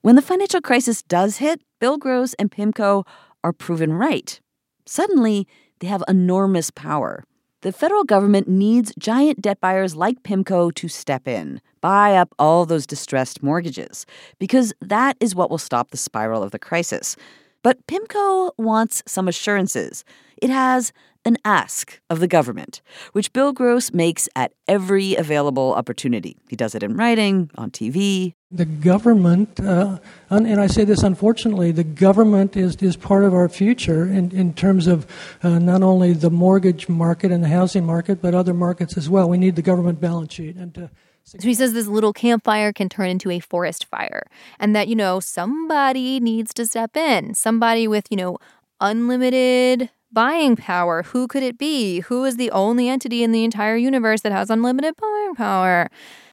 When 0.00 0.16
the 0.16 0.22
financial 0.22 0.60
crisis 0.60 1.02
does 1.02 1.36
hit, 1.36 1.60
Bill 1.80 1.96
Gross 1.96 2.34
and 2.34 2.50
PIMCO 2.50 3.06
are 3.44 3.52
proven 3.52 3.92
right. 3.92 4.40
Suddenly, 4.86 5.46
they 5.78 5.86
have 5.86 6.02
enormous 6.08 6.70
power. 6.70 7.24
The 7.62 7.70
federal 7.70 8.02
government 8.02 8.48
needs 8.48 8.92
giant 8.98 9.40
debt 9.40 9.60
buyers 9.60 9.94
like 9.94 10.24
PIMCO 10.24 10.74
to 10.74 10.88
step 10.88 11.28
in, 11.28 11.60
buy 11.80 12.16
up 12.16 12.34
all 12.36 12.66
those 12.66 12.88
distressed 12.88 13.40
mortgages, 13.40 14.04
because 14.40 14.72
that 14.80 15.16
is 15.20 15.36
what 15.36 15.48
will 15.48 15.58
stop 15.58 15.92
the 15.92 15.96
spiral 15.96 16.42
of 16.42 16.50
the 16.50 16.58
crisis. 16.58 17.14
But 17.62 17.86
PIMCO 17.86 18.50
wants 18.58 19.04
some 19.06 19.28
assurances. 19.28 20.04
It 20.42 20.50
has 20.50 20.92
an 21.24 21.36
ask 21.44 22.00
of 22.10 22.18
the 22.18 22.26
government, 22.26 22.82
which 23.12 23.32
Bill 23.32 23.52
Gross 23.52 23.92
makes 23.92 24.28
at 24.34 24.50
every 24.66 25.14
available 25.14 25.72
opportunity. 25.72 26.38
He 26.48 26.56
does 26.56 26.74
it 26.74 26.82
in 26.82 26.96
writing, 26.96 27.48
on 27.54 27.70
TV. 27.70 28.34
The 28.54 28.66
government, 28.66 29.58
uh, 29.60 29.98
and 30.28 30.60
I 30.60 30.66
say 30.66 30.84
this 30.84 31.02
unfortunately, 31.02 31.72
the 31.72 31.84
government 31.84 32.54
is, 32.54 32.76
is 32.76 32.98
part 32.98 33.24
of 33.24 33.32
our 33.32 33.48
future 33.48 34.06
in, 34.06 34.30
in 34.30 34.52
terms 34.52 34.86
of 34.86 35.06
uh, 35.42 35.58
not 35.58 35.82
only 35.82 36.12
the 36.12 36.30
mortgage 36.30 36.86
market 36.86 37.32
and 37.32 37.42
the 37.42 37.48
housing 37.48 37.86
market, 37.86 38.20
but 38.20 38.34
other 38.34 38.52
markets 38.52 38.98
as 38.98 39.08
well. 39.08 39.26
We 39.26 39.38
need 39.38 39.56
the 39.56 39.62
government 39.62 40.02
balance 40.02 40.34
sheet. 40.34 40.56
And 40.56 40.74
to, 40.74 40.90
so 41.24 41.38
he 41.40 41.54
says 41.54 41.72
this 41.72 41.86
little 41.86 42.12
campfire 42.12 42.72
can 42.72 42.90
turn 42.90 43.08
into 43.08 43.30
a 43.30 43.38
forest 43.38 43.86
fire, 43.86 44.24
and 44.58 44.76
that, 44.76 44.88
you 44.88 44.96
know, 44.96 45.18
somebody 45.18 46.20
needs 46.20 46.52
to 46.54 46.66
step 46.66 46.94
in. 46.96 47.34
Somebody 47.34 47.88
with, 47.88 48.06
you 48.10 48.16
know, 48.16 48.38
unlimited 48.80 49.88
buying 50.12 50.56
power. 50.56 51.04
Who 51.04 51.26
could 51.26 51.42
it 51.42 51.56
be? 51.56 52.00
Who 52.00 52.24
is 52.24 52.36
the 52.36 52.50
only 52.50 52.88
entity 52.88 53.22
in 53.22 53.32
the 53.32 53.44
entire 53.44 53.76
universe 53.76 54.20
that 54.22 54.32
has 54.32 54.50
unlimited 54.50 54.94
buying 55.00 55.34
power? 55.36 55.88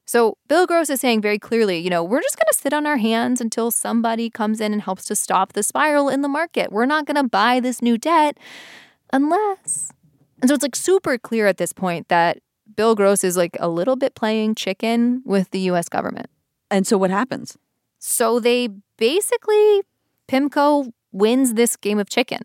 So 0.10 0.40
Bill 0.48 0.66
Gross 0.66 0.90
is 0.90 1.02
saying 1.02 1.22
very 1.22 1.38
clearly, 1.38 1.78
you 1.78 1.92
know, 1.92 2.04
we're 2.04 2.24
just 2.24 2.36
going 2.36 2.52
to 2.52 2.58
sit 2.58 2.74
on 2.74 2.88
our 2.88 2.98
hands 2.98 3.40
until 3.40 3.70
somebody 3.70 4.28
comes 4.32 4.60
in 4.60 4.74
and 4.74 4.82
helps 4.82 5.06
to 5.06 5.16
stop 5.16 5.54
the 5.54 5.62
spiral 5.62 6.10
in 6.10 6.24
the 6.24 6.28
market. 6.28 6.72
We're 6.72 6.88
not 6.88 7.06
going 7.06 7.18
to 7.18 7.30
buy 7.30 7.60
this 7.60 7.80
new 7.80 7.96
debt 7.96 8.36
unless. 9.14 9.92
And 10.42 10.50
so 10.50 10.56
it's 10.56 10.64
like 10.64 10.76
super 10.76 11.20
clear 11.20 11.46
at 11.46 11.58
this 11.58 11.74
point 11.74 12.08
that 12.08 12.40
Bill 12.76 12.96
Gross 12.96 13.24
is 13.24 13.38
like 13.38 13.56
a 13.60 13.70
little 13.70 13.96
bit 13.96 14.16
playing 14.16 14.56
chicken 14.56 15.22
with 15.26 15.52
the 15.52 15.60
US 15.70 15.88
government. 15.88 16.32
And 16.72 16.88
so 16.88 16.98
what 16.98 17.12
happens? 17.12 17.56
So 18.00 18.40
they 18.40 18.70
basically, 18.98 19.84
PIMCO 20.28 20.92
wins 21.12 21.54
this 21.54 21.76
game 21.76 22.00
of 22.00 22.10
chicken. 22.10 22.42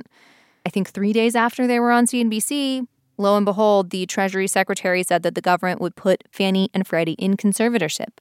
I 0.66 0.68
think 0.68 0.90
three 0.90 1.14
days 1.14 1.35
after 1.35 1.66
they 1.66 1.80
were 1.80 1.92
on 1.92 2.04
CNBC, 2.04 2.87
lo 3.16 3.37
and 3.37 3.44
behold, 3.44 3.90
the 3.90 4.06
Treasury 4.06 4.47
Secretary 4.47 5.02
said 5.02 5.23
that 5.23 5.35
the 5.35 5.40
government 5.40 5.80
would 5.80 5.97
put 5.97 6.25
Fannie 6.30 6.71
and 6.75 6.87
Freddie 6.87 7.12
in 7.12 7.37
conservatorship. 7.37 8.18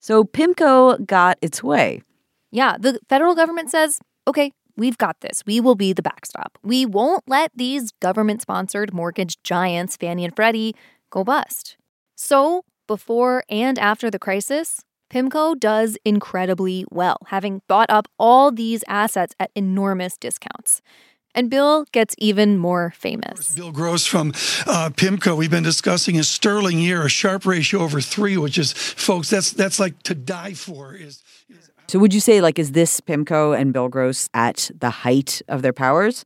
So 0.00 0.24
PIMCO 0.24 1.06
got 1.06 1.38
its 1.40 1.62
way. 1.62 2.02
Yeah, 2.50 2.76
the 2.78 2.98
federal 3.08 3.34
government 3.34 3.70
says, 3.70 4.00
okay, 4.26 4.52
we've 4.76 4.98
got 4.98 5.20
this. 5.20 5.42
We 5.46 5.60
will 5.60 5.74
be 5.74 5.92
the 5.92 6.02
backstop. 6.02 6.58
We 6.62 6.84
won't 6.84 7.24
let 7.26 7.50
these 7.54 7.92
government 8.00 8.42
sponsored 8.42 8.92
mortgage 8.92 9.42
giants, 9.42 9.96
Fannie 9.96 10.24
and 10.24 10.34
Freddie, 10.34 10.74
go 11.10 11.24
bust. 11.24 11.76
So, 12.14 12.64
before 12.86 13.44
and 13.48 13.78
after 13.78 14.10
the 14.10 14.18
crisis, 14.18 14.82
PIMCO 15.12 15.60
does 15.60 15.98
incredibly 16.04 16.84
well, 16.90 17.18
having 17.26 17.62
bought 17.68 17.90
up 17.90 18.08
all 18.18 18.50
these 18.50 18.82
assets 18.88 19.34
at 19.38 19.50
enormous 19.54 20.16
discounts. 20.16 20.80
And 21.34 21.48
Bill 21.48 21.86
gets 21.92 22.14
even 22.18 22.58
more 22.58 22.92
famous. 22.96 23.54
Bill 23.54 23.72
Gross 23.72 24.04
from 24.06 24.28
uh, 24.66 24.90
PIMCO. 24.90 25.36
We've 25.36 25.50
been 25.50 25.62
discussing 25.62 26.18
a 26.18 26.24
sterling 26.24 26.78
year, 26.78 27.06
a 27.06 27.08
Sharpe 27.08 27.46
ratio 27.46 27.80
over 27.80 28.00
three, 28.02 28.36
which 28.36 28.58
is, 28.58 28.72
folks, 28.72 29.30
that's 29.30 29.50
that's 29.50 29.80
like 29.80 30.02
to 30.02 30.14
die 30.14 30.52
for. 30.52 30.94
Is, 30.94 31.22
is 31.48 31.70
so 31.88 31.98
would 31.98 32.12
you 32.14 32.20
say 32.20 32.40
like 32.40 32.58
is 32.58 32.72
this 32.72 33.00
PIMCO 33.00 33.58
and 33.58 33.72
Bill 33.72 33.88
Gross 33.88 34.28
at 34.34 34.70
the 34.78 34.90
height 34.90 35.42
of 35.48 35.62
their 35.62 35.72
powers? 35.72 36.24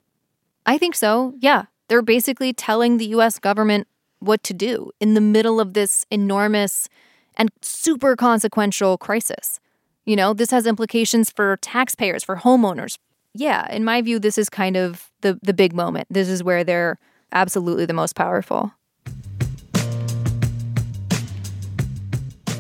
I 0.64 0.78
think 0.78 0.96
so. 0.96 1.34
Yeah, 1.38 1.66
they're 1.88 2.02
basically 2.02 2.52
telling 2.52 2.98
the 2.98 3.06
U.S. 3.06 3.38
government 3.38 3.86
what 4.18 4.42
to 4.44 4.54
do 4.54 4.90
in 5.00 5.14
the 5.14 5.20
middle 5.20 5.60
of 5.60 5.75
this 5.75 6.04
enormous 6.10 6.88
and 7.36 7.50
super 7.62 8.16
consequential 8.16 8.98
crisis. 8.98 9.60
You 10.04 10.16
know, 10.16 10.32
this 10.34 10.50
has 10.50 10.66
implications 10.66 11.30
for 11.30 11.56
taxpayers, 11.56 12.25
for 12.25 12.36
homeowners, 12.36 12.98
yeah, 13.37 13.71
in 13.73 13.85
my 13.85 14.02
view, 14.02 14.19
this 14.19 14.38
is 14.38 14.49
kind 14.49 14.76
of 14.76 15.11
the 15.21 15.38
the 15.43 15.55
big 15.55 15.75
moment. 15.75 16.07
This 16.11 16.28
is 16.28 16.43
where 16.43 16.64
they're 16.64 16.99
absolutely 17.33 17.87
the 17.87 17.95
most 17.95 18.14
powerful. 18.14 18.73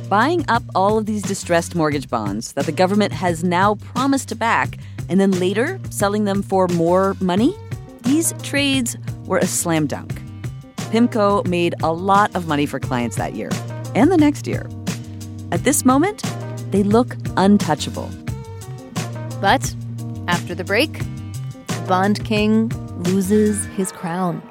Buying 0.08 0.44
up 0.48 0.62
all 0.74 0.98
of 0.98 1.06
these 1.06 1.22
distressed 1.22 1.74
mortgage 1.74 2.08
bonds 2.08 2.52
that 2.52 2.66
the 2.66 2.72
government 2.72 3.12
has 3.12 3.42
now 3.42 3.74
promised 3.74 4.28
to 4.28 4.36
back 4.36 4.78
and 5.08 5.18
then 5.20 5.32
later 5.32 5.80
selling 5.90 6.24
them 6.24 6.42
for 6.42 6.68
more 6.68 7.16
money, 7.20 7.56
these 8.02 8.32
trades 8.42 8.96
were 9.24 9.38
a 9.38 9.46
slam 9.46 9.88
dunk. 9.88 10.20
PIMCO 10.92 11.44
made 11.48 11.74
a 11.82 11.92
lot 11.92 12.34
of 12.36 12.46
money 12.46 12.66
for 12.66 12.78
clients 12.78 13.16
that 13.16 13.34
year 13.34 13.50
and 13.96 14.12
the 14.12 14.16
next 14.16 14.46
year. 14.46 14.68
At 15.50 15.64
this 15.64 15.84
moment, 15.84 16.22
they 16.70 16.84
look 16.84 17.16
untouchable. 17.36 18.08
But 19.40 19.74
after 20.28 20.54
the 20.54 20.64
break, 20.64 21.00
Bond 21.86 22.24
King 22.24 22.68
loses 23.04 23.66
his 23.66 23.92
crown. 23.92 24.42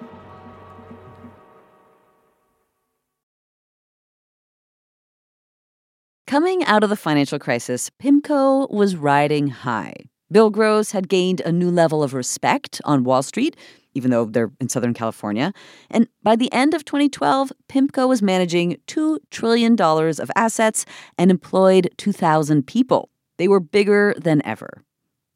Coming 6.27 6.63
out 6.65 6.83
of 6.83 6.89
the 6.89 6.95
financial 6.95 7.39
crisis, 7.39 7.89
PIMCO 8.01 8.69
was 8.71 8.95
riding 8.95 9.47
high. 9.47 9.93
Bill 10.31 10.49
Gross 10.49 10.91
had 10.91 11.07
gained 11.07 11.39
a 11.41 11.51
new 11.51 11.69
level 11.69 12.01
of 12.01 12.13
respect 12.13 12.81
on 12.83 13.03
Wall 13.03 13.21
Street, 13.21 13.55
even 13.93 14.11
though 14.11 14.25
they're 14.25 14.51
in 14.59 14.67
Southern 14.67 14.93
California. 14.93 15.53
And 15.89 16.07
by 16.23 16.35
the 16.35 16.51
end 16.51 16.73
of 16.73 16.83
2012, 16.83 17.51
PIMCO 17.69 18.07
was 18.07 18.21
managing 18.21 18.77
$2 18.87 19.19
trillion 19.29 19.79
of 19.79 20.31
assets 20.35 20.85
and 21.17 21.29
employed 21.29 21.89
2,000 21.97 22.65
people. 22.65 23.09
They 23.37 23.47
were 23.47 23.59
bigger 23.59 24.15
than 24.17 24.45
ever. 24.45 24.83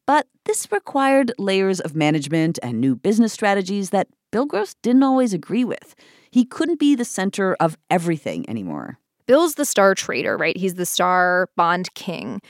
But 0.09 0.25
this 0.45 0.71
required 0.71 1.33
layers 1.37 1.79
of 1.79 1.95
management 1.95 2.57
and 2.63 2.81
new 2.81 2.95
business 2.95 3.31
strategies 3.31 3.91
that 3.91 4.07
Bill 4.31 4.47
Gross 4.47 4.73
didn't 4.81 5.03
always 5.03 5.35
agree 5.35 5.63
with. 5.63 5.93
He 6.31 6.45
couldn't 6.45 6.79
be 6.79 6.95
the 6.95 7.05
center 7.05 7.55
of 7.59 7.77
everything 7.91 8.49
anymore. 8.49 8.97
Bill's 9.27 9.53
the 9.53 9.65
star 9.65 9.93
trader, 9.93 10.35
right? 10.35 10.57
He's 10.57 10.73
the 10.73 10.85
star 10.87 11.49
bond 11.55 11.93
king. 11.93 12.41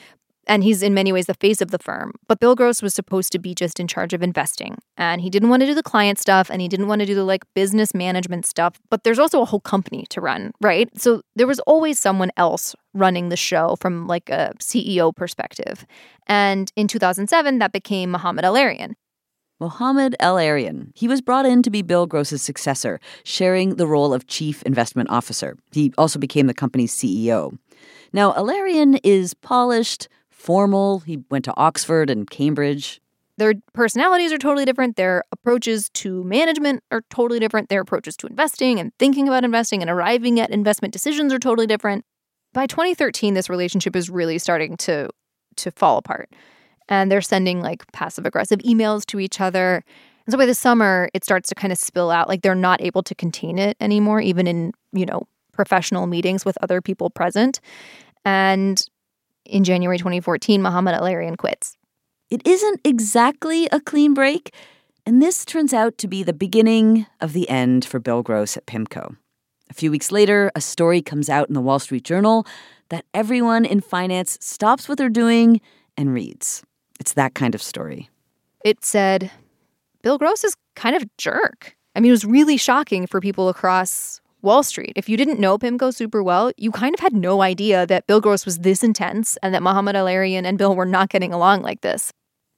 And 0.50 0.64
he's 0.64 0.82
in 0.82 0.96
many 0.96 1.14
ways 1.14 1.28
the 1.28 1.36
face 1.36 1.62
of 1.62 1.70
the 1.70 1.78
firm. 1.78 2.12
But 2.28 2.40
Bill 2.40 2.56
Gross 2.56 2.82
was 2.82 2.96
supposed 2.96 3.32
to 3.34 3.40
be 3.40 3.54
just 3.54 3.80
in 3.80 3.88
charge 3.88 4.14
of 4.14 4.24
investing. 4.24 4.80
And 4.98 5.22
he 5.22 5.30
didn't 5.30 5.50
want 5.50 5.62
to 5.62 5.68
do 5.68 5.76
the 5.76 5.84
client 5.84 6.18
stuff 6.18 6.50
and 6.50 6.60
he 6.60 6.68
didn't 6.68 6.88
want 6.88 7.02
to 7.02 7.06
do 7.06 7.14
the 7.14 7.24
like 7.24 7.44
business 7.54 7.94
management 7.94 8.48
stuff. 8.48 8.80
But 8.90 9.04
there's 9.04 9.20
also 9.20 9.42
a 9.42 9.46
whole 9.46 9.60
company 9.60 10.08
to 10.10 10.20
run, 10.20 10.52
right? 10.60 10.90
So 11.00 11.22
there 11.36 11.46
was 11.46 11.60
always 11.62 12.00
someone 12.00 12.32
else 12.36 12.76
running 12.96 13.30
the 13.30 13.38
show 13.38 13.76
from 13.80 14.08
like 14.08 14.30
a 14.32 14.54
CEO 14.60 15.16
perspective. 15.16 15.86
And 16.26 16.72
in 16.76 16.88
2007, 16.88 17.60
that 17.60 17.72
became 17.72 18.10
Mohamed 18.10 18.44
El-Erian. 18.44 18.96
Mohamed 19.60 20.16
El-Erian. 20.20 20.92
He 20.96 21.08
was 21.08 21.22
brought 21.22 21.46
in 21.46 21.62
to 21.64 21.70
be 21.70 21.82
Bill 21.84 22.08
Gross's 22.08 22.42
successor, 22.42 23.00
sharing 23.24 23.76
the 23.76 23.86
role 23.86 24.14
of 24.14 24.26
chief 24.26 24.64
investment 24.64 25.12
officer. 25.12 25.58
He 25.72 25.94
also 25.98 26.18
became 26.18 26.48
the 26.48 26.54
company's 26.54 26.96
CEO. 26.96 27.58
Now, 28.14 28.32
El-Erian 28.32 29.00
is 29.04 29.34
polished, 29.34 30.08
formal. 30.40 31.00
He 31.00 31.24
went 31.30 31.46
to 31.46 31.54
Oxford 31.58 32.10
and 32.10 32.30
Cambridge. 32.30 33.02
Their 33.38 33.54
personalities 33.74 34.34
are 34.34 34.38
totally 34.38 34.66
different. 34.66 34.96
Their 34.96 35.24
approaches 35.32 35.90
to 35.96 36.24
management 36.24 36.84
are 36.92 37.02
totally 37.10 37.40
different. 37.40 37.70
Their 37.70 37.82
approaches 37.82 38.18
to 38.18 38.28
investing 38.28 38.80
and 38.80 38.92
thinking 39.00 39.28
about 39.28 39.46
investing 39.46 39.82
and 39.82 39.90
arriving 39.90 40.40
at 40.40 40.50
investment 40.50 40.94
decisions 40.94 41.32
are 41.34 41.40
totally 41.40 41.68
different. 41.68 42.06
By 42.54 42.66
2013, 42.66 43.36
this 43.36 43.50
relationship 43.50 43.96
is 43.96 44.10
really 44.10 44.40
starting 44.40 44.76
to 44.78 45.10
to 45.58 45.72
fall 45.72 45.98
apart. 45.98 46.30
And 46.88 47.12
they're 47.12 47.22
sending 47.22 47.62
like 47.62 47.90
passive 47.92 48.26
aggressive 48.26 48.60
emails 48.60 49.06
to 49.08 49.20
each 49.20 49.40
other. 49.40 49.84
And 50.26 50.32
so 50.32 50.38
by 50.38 50.46
the 50.46 50.56
summer, 50.56 51.10
it 51.14 51.24
starts 51.24 51.50
to 51.50 51.56
kind 51.56 51.72
of 51.72 51.78
spill 51.78 52.12
out. 52.12 52.28
Like 52.28 52.42
they're 52.42 52.56
not 52.56 52.82
able 52.82 53.04
to 53.04 53.16
contain 53.16 53.60
it 53.60 53.78
anymore, 53.80 54.22
even 54.22 54.48
in, 54.48 54.74
you 54.94 55.06
know, 55.06 55.28
professional 55.52 56.08
meetings 56.08 56.46
with 56.46 56.58
other 56.62 56.82
people 56.82 57.10
present. 57.10 57.60
And 58.26 58.82
in 59.50 59.64
January 59.64 59.98
2014, 59.98 60.62
Mohamed 60.62 60.96
El-Erian 60.96 61.38
quits. 61.38 61.78
It 62.30 62.46
isn't 62.46 62.82
exactly 62.84 63.68
a 63.72 63.80
clean 63.80 64.14
break, 64.14 64.54
and 65.06 65.22
this 65.22 65.44
turns 65.44 65.74
out 65.74 65.98
to 65.98 66.08
be 66.08 66.24
the 66.24 66.34
beginning 66.34 67.08
of 67.20 67.34
the 67.34 67.50
end 67.50 67.84
for 67.84 68.00
Bill 68.00 68.22
Gross 68.22 68.56
at 68.56 68.66
PIMCO. 68.68 69.16
A 69.70 69.74
few 69.74 69.92
weeks 69.92 70.12
later, 70.12 70.52
a 70.56 70.62
story 70.62 71.02
comes 71.02 71.30
out 71.30 71.48
in 71.48 71.56
the 71.56 71.62
Wall 71.62 71.80
Street 71.80 72.04
Journal 72.04 72.46
that 72.90 73.06
everyone 73.14 73.66
in 73.66 73.82
finance 73.82 74.38
stops 74.42 74.88
what 74.88 74.98
they're 74.98 75.10
doing 75.10 75.62
and 75.98 76.14
reads. 76.14 76.64
It's 77.00 77.14
that 77.14 77.34
kind 77.34 77.56
of 77.56 77.62
story. 77.62 78.10
It 78.64 78.84
said, 78.84 79.32
Bill 80.02 80.18
Gross 80.18 80.44
is 80.44 80.56
kind 80.76 80.96
of 80.96 81.04
a 81.04 81.10
jerk. 81.18 81.76
I 81.96 82.00
mean, 82.00 82.10
it 82.10 82.14
was 82.14 82.26
really 82.26 82.58
shocking 82.58 83.08
for 83.08 83.20
people 83.20 83.50
across 83.50 84.22
Wall 84.42 84.64
Street. 84.64 84.94
If 84.96 85.10
you 85.10 85.18
didn't 85.18 85.40
know 85.40 85.58
PIMCO 85.58 85.94
super 85.94 86.24
well, 86.24 86.52
you 86.58 86.72
kind 86.72 86.94
of 86.94 87.00
had 87.00 87.14
no 87.14 87.42
idea 87.42 87.86
that 87.86 88.08
Bill 88.08 88.22
Gross 88.22 88.46
was 88.46 88.60
this 88.60 88.84
intense 88.84 89.38
and 89.44 89.54
that 89.54 89.64
Mohamed 89.64 89.96
El-Erian 89.96 90.46
and 90.46 90.58
Bill 90.58 90.76
were 90.76 90.86
not 90.86 91.10
getting 91.10 91.34
along 91.34 91.62
like 91.62 91.82
this. 91.82 92.12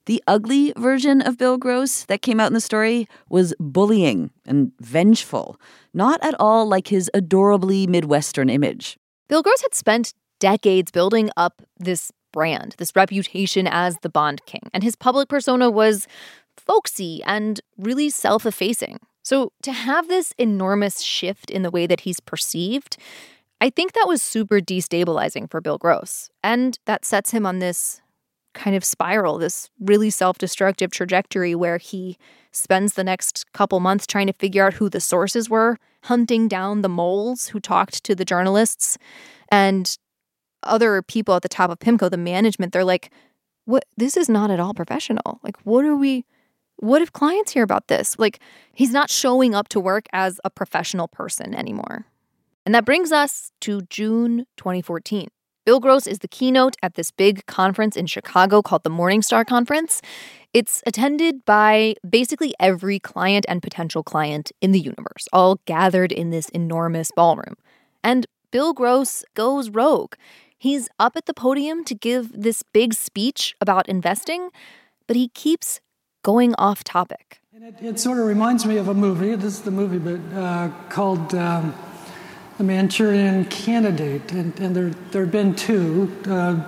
The 0.06 0.24
ugly 0.28 0.74
version 0.78 1.22
of 1.22 1.38
Bill 1.38 1.58
Gross 1.58 2.06
that 2.06 2.22
came 2.22 2.40
out 2.40 2.48
in 2.48 2.54
the 2.54 2.62
story 2.62 3.08
was 3.30 3.54
bullying 3.60 4.32
and 4.46 4.72
vengeful, 4.80 5.60
not 5.94 6.24
at 6.24 6.36
all 6.40 6.66
like 6.68 6.88
his 6.88 7.10
adorably 7.14 7.86
Midwestern 7.88 8.50
image. 8.50 8.98
Bill 9.30 9.44
Gross 9.44 9.62
had 9.62 9.76
spent 9.76 10.14
decades 10.40 10.92
building 10.92 11.30
up 11.38 11.62
this 11.78 12.12
brand, 12.34 12.76
this 12.78 12.96
reputation 12.96 13.68
as 13.68 13.98
the 14.02 14.10
Bond 14.10 14.46
King, 14.46 14.64
and 14.74 14.84
his 14.84 14.96
public 14.96 15.30
persona 15.30 15.70
was 15.70 16.08
folksy 16.58 17.22
and 17.24 17.62
really 17.78 18.10
self 18.10 18.46
effacing. 18.46 19.00
So 19.24 19.51
to 19.62 19.72
have 19.72 20.08
this 20.08 20.34
enormous 20.38 21.01
shift 21.01 21.50
in 21.50 21.63
the 21.63 21.72
way 21.72 21.88
that 21.88 22.01
he's 22.01 22.20
perceived, 22.20 22.98
I 23.60 23.70
think 23.70 23.94
that 23.94 24.08
was 24.08 24.22
super 24.22 24.60
destabilizing 24.60 25.50
for 25.50 25.62
Bill 25.62 25.78
Gross. 25.78 26.30
And 26.44 26.80
that 26.86 27.06
sets 27.06 27.32
him 27.32 27.46
on 27.46 27.60
this 27.60 28.01
kind 28.54 28.75
of 28.75 28.84
spiral, 28.84 29.38
this 29.38 29.70
really 29.80 30.10
self 30.10 30.38
destructive 30.38 30.92
trajectory 30.92 31.56
where 31.56 31.78
he 31.78 32.18
spends 32.51 32.94
the 32.94 33.04
next 33.04 33.51
couple 33.54 33.79
months 33.79 34.05
trying 34.05 34.27
to 34.27 34.34
figure 34.34 34.66
out 34.66 34.74
who 34.74 34.90
the 34.90 35.00
sources 35.00 35.50
were, 35.50 35.77
hunting 36.03 36.48
down 36.48 36.81
the 36.81 36.90
moles 36.90 37.48
who 37.48 37.60
talked 37.60 38.03
to 38.03 38.16
the 38.16 38.25
journalists. 38.25 38.98
And 39.50 39.96
other 40.64 41.01
people 41.01 41.36
at 41.36 41.44
the 41.44 41.50
top 41.50 41.70
of 41.70 41.79
PIMCO, 41.79 42.10
the 42.10 42.18
management, 42.18 42.74
they're 42.74 42.84
like, 42.84 43.12
what 43.66 43.86
this 43.96 44.18
is 44.18 44.27
not 44.27 44.51
at 44.51 44.60
all 44.60 44.74
professional. 44.74 45.40
Like, 45.44 45.55
what 45.64 45.86
are 45.86 45.96
we 45.96 46.25
what 46.81 47.01
if 47.01 47.13
clients 47.13 47.51
hear 47.51 47.63
about 47.63 47.87
this? 47.87 48.20
Like, 48.20 48.39
he's 48.74 48.91
not 48.91 49.09
showing 49.09 49.55
up 49.55 49.70
to 49.70 49.79
work 49.79 50.07
as 50.11 50.39
a 50.44 50.50
professional 50.50 51.07
person 51.07 51.55
anymore. 51.55 52.07
And 52.65 52.75
that 52.75 52.85
brings 52.85 53.11
us 53.11 53.51
to 53.61 53.83
June 53.83 54.46
2014. 54.57 55.29
Bill 55.63 55.79
Gross 55.79 56.07
is 56.07 56.20
the 56.20 56.27
keynote 56.27 56.75
at 56.81 56.96
this 56.96 57.11
big 57.11 57.46
conference 57.46 57.96
in 57.96 58.07
Chicago 58.07 58.63
called 58.63 58.83
the 58.83 58.89
Morningstar 58.89 59.46
Conference. 59.46 60.01
It's 60.53 60.81
attended 60.87 61.46
by 61.46 61.96
basically 62.07 62.55
every 62.59 62.98
client 62.98 63.46
and 63.48 63.61
potential 63.61 64.01
client 64.01 64.51
in 64.59 64.72
the 64.72 64.79
universe, 64.79 65.27
all 65.31 65.59
gathered 65.65 66.11
in 66.11 66.31
this 66.31 66.50
enormous 66.50 67.11
ballroom. 67.15 67.55
And 68.03 68.25
Bill 68.50 68.74
Gross 68.74 69.24
goes 69.35 69.70
rogue. 69.70 70.15
He's 70.57 70.89
up 71.00 71.15
at 71.15 71.27
the 71.27 71.33
podium 71.33 71.83
to 71.85 71.94
give 71.94 72.41
this 72.41 72.63
big 72.63 72.96
speech 72.96 73.55
about 73.61 73.87
investing, 73.87 74.50
but 75.05 75.15
he 75.15 75.27
keeps 75.29 75.79
going 76.24 76.53
off 76.57 76.84
topic. 76.84 77.42
It, 77.53 77.75
it, 77.81 78.00
sort 78.00 78.18
of 78.18 78.25
reminds 78.25 78.66
me 78.66 78.77
of 78.77 78.88
a 78.88 78.94
movie. 78.94 79.36
This 79.36 79.53
is 79.53 79.62
the 79.62 79.72
movie, 79.72 80.00
but 80.00 80.38
uh, 80.38 80.72
called 80.90 81.34
um, 81.36 81.75
The 82.57 82.64
Manchurian 82.64 83.46
Candidate, 83.46 84.31
and, 84.31 84.60
and 84.60 84.75
there 84.75 84.90
there 85.12 85.22
have 85.24 85.31
been 85.31 85.55
two. 85.55 86.12
Uh, 86.27 86.62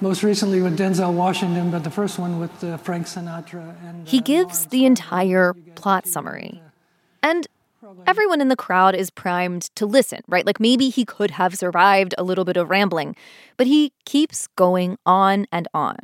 most 0.00 0.22
recently 0.22 0.60
with 0.60 0.78
Denzel 0.78 1.14
Washington, 1.14 1.70
but 1.70 1.82
the 1.82 1.90
first 1.90 2.18
one 2.18 2.38
with 2.38 2.62
uh, 2.62 2.76
Frank 2.76 3.06
Sinatra. 3.06 3.74
And, 3.88 4.06
he 4.06 4.20
gives 4.20 4.66
the 4.66 4.84
entire 4.84 5.54
plot 5.76 6.06
summary, 6.06 6.60
and 7.22 7.46
everyone 8.06 8.40
in 8.40 8.48
the 8.48 8.56
crowd 8.56 8.94
is 8.94 9.10
primed 9.10 9.62
to 9.76 9.86
listen, 9.86 10.20
right? 10.28 10.46
Like 10.46 10.60
maybe 10.60 10.90
he 10.90 11.04
could 11.04 11.32
have 11.32 11.56
survived 11.56 12.14
a 12.18 12.22
little 12.22 12.44
bit 12.44 12.56
of 12.56 12.70
rambling, 12.70 13.16
but 13.56 13.66
he 13.66 13.92
keeps 14.04 14.46
going 14.56 14.98
on 15.06 15.46
and 15.50 15.68
on. 15.72 15.96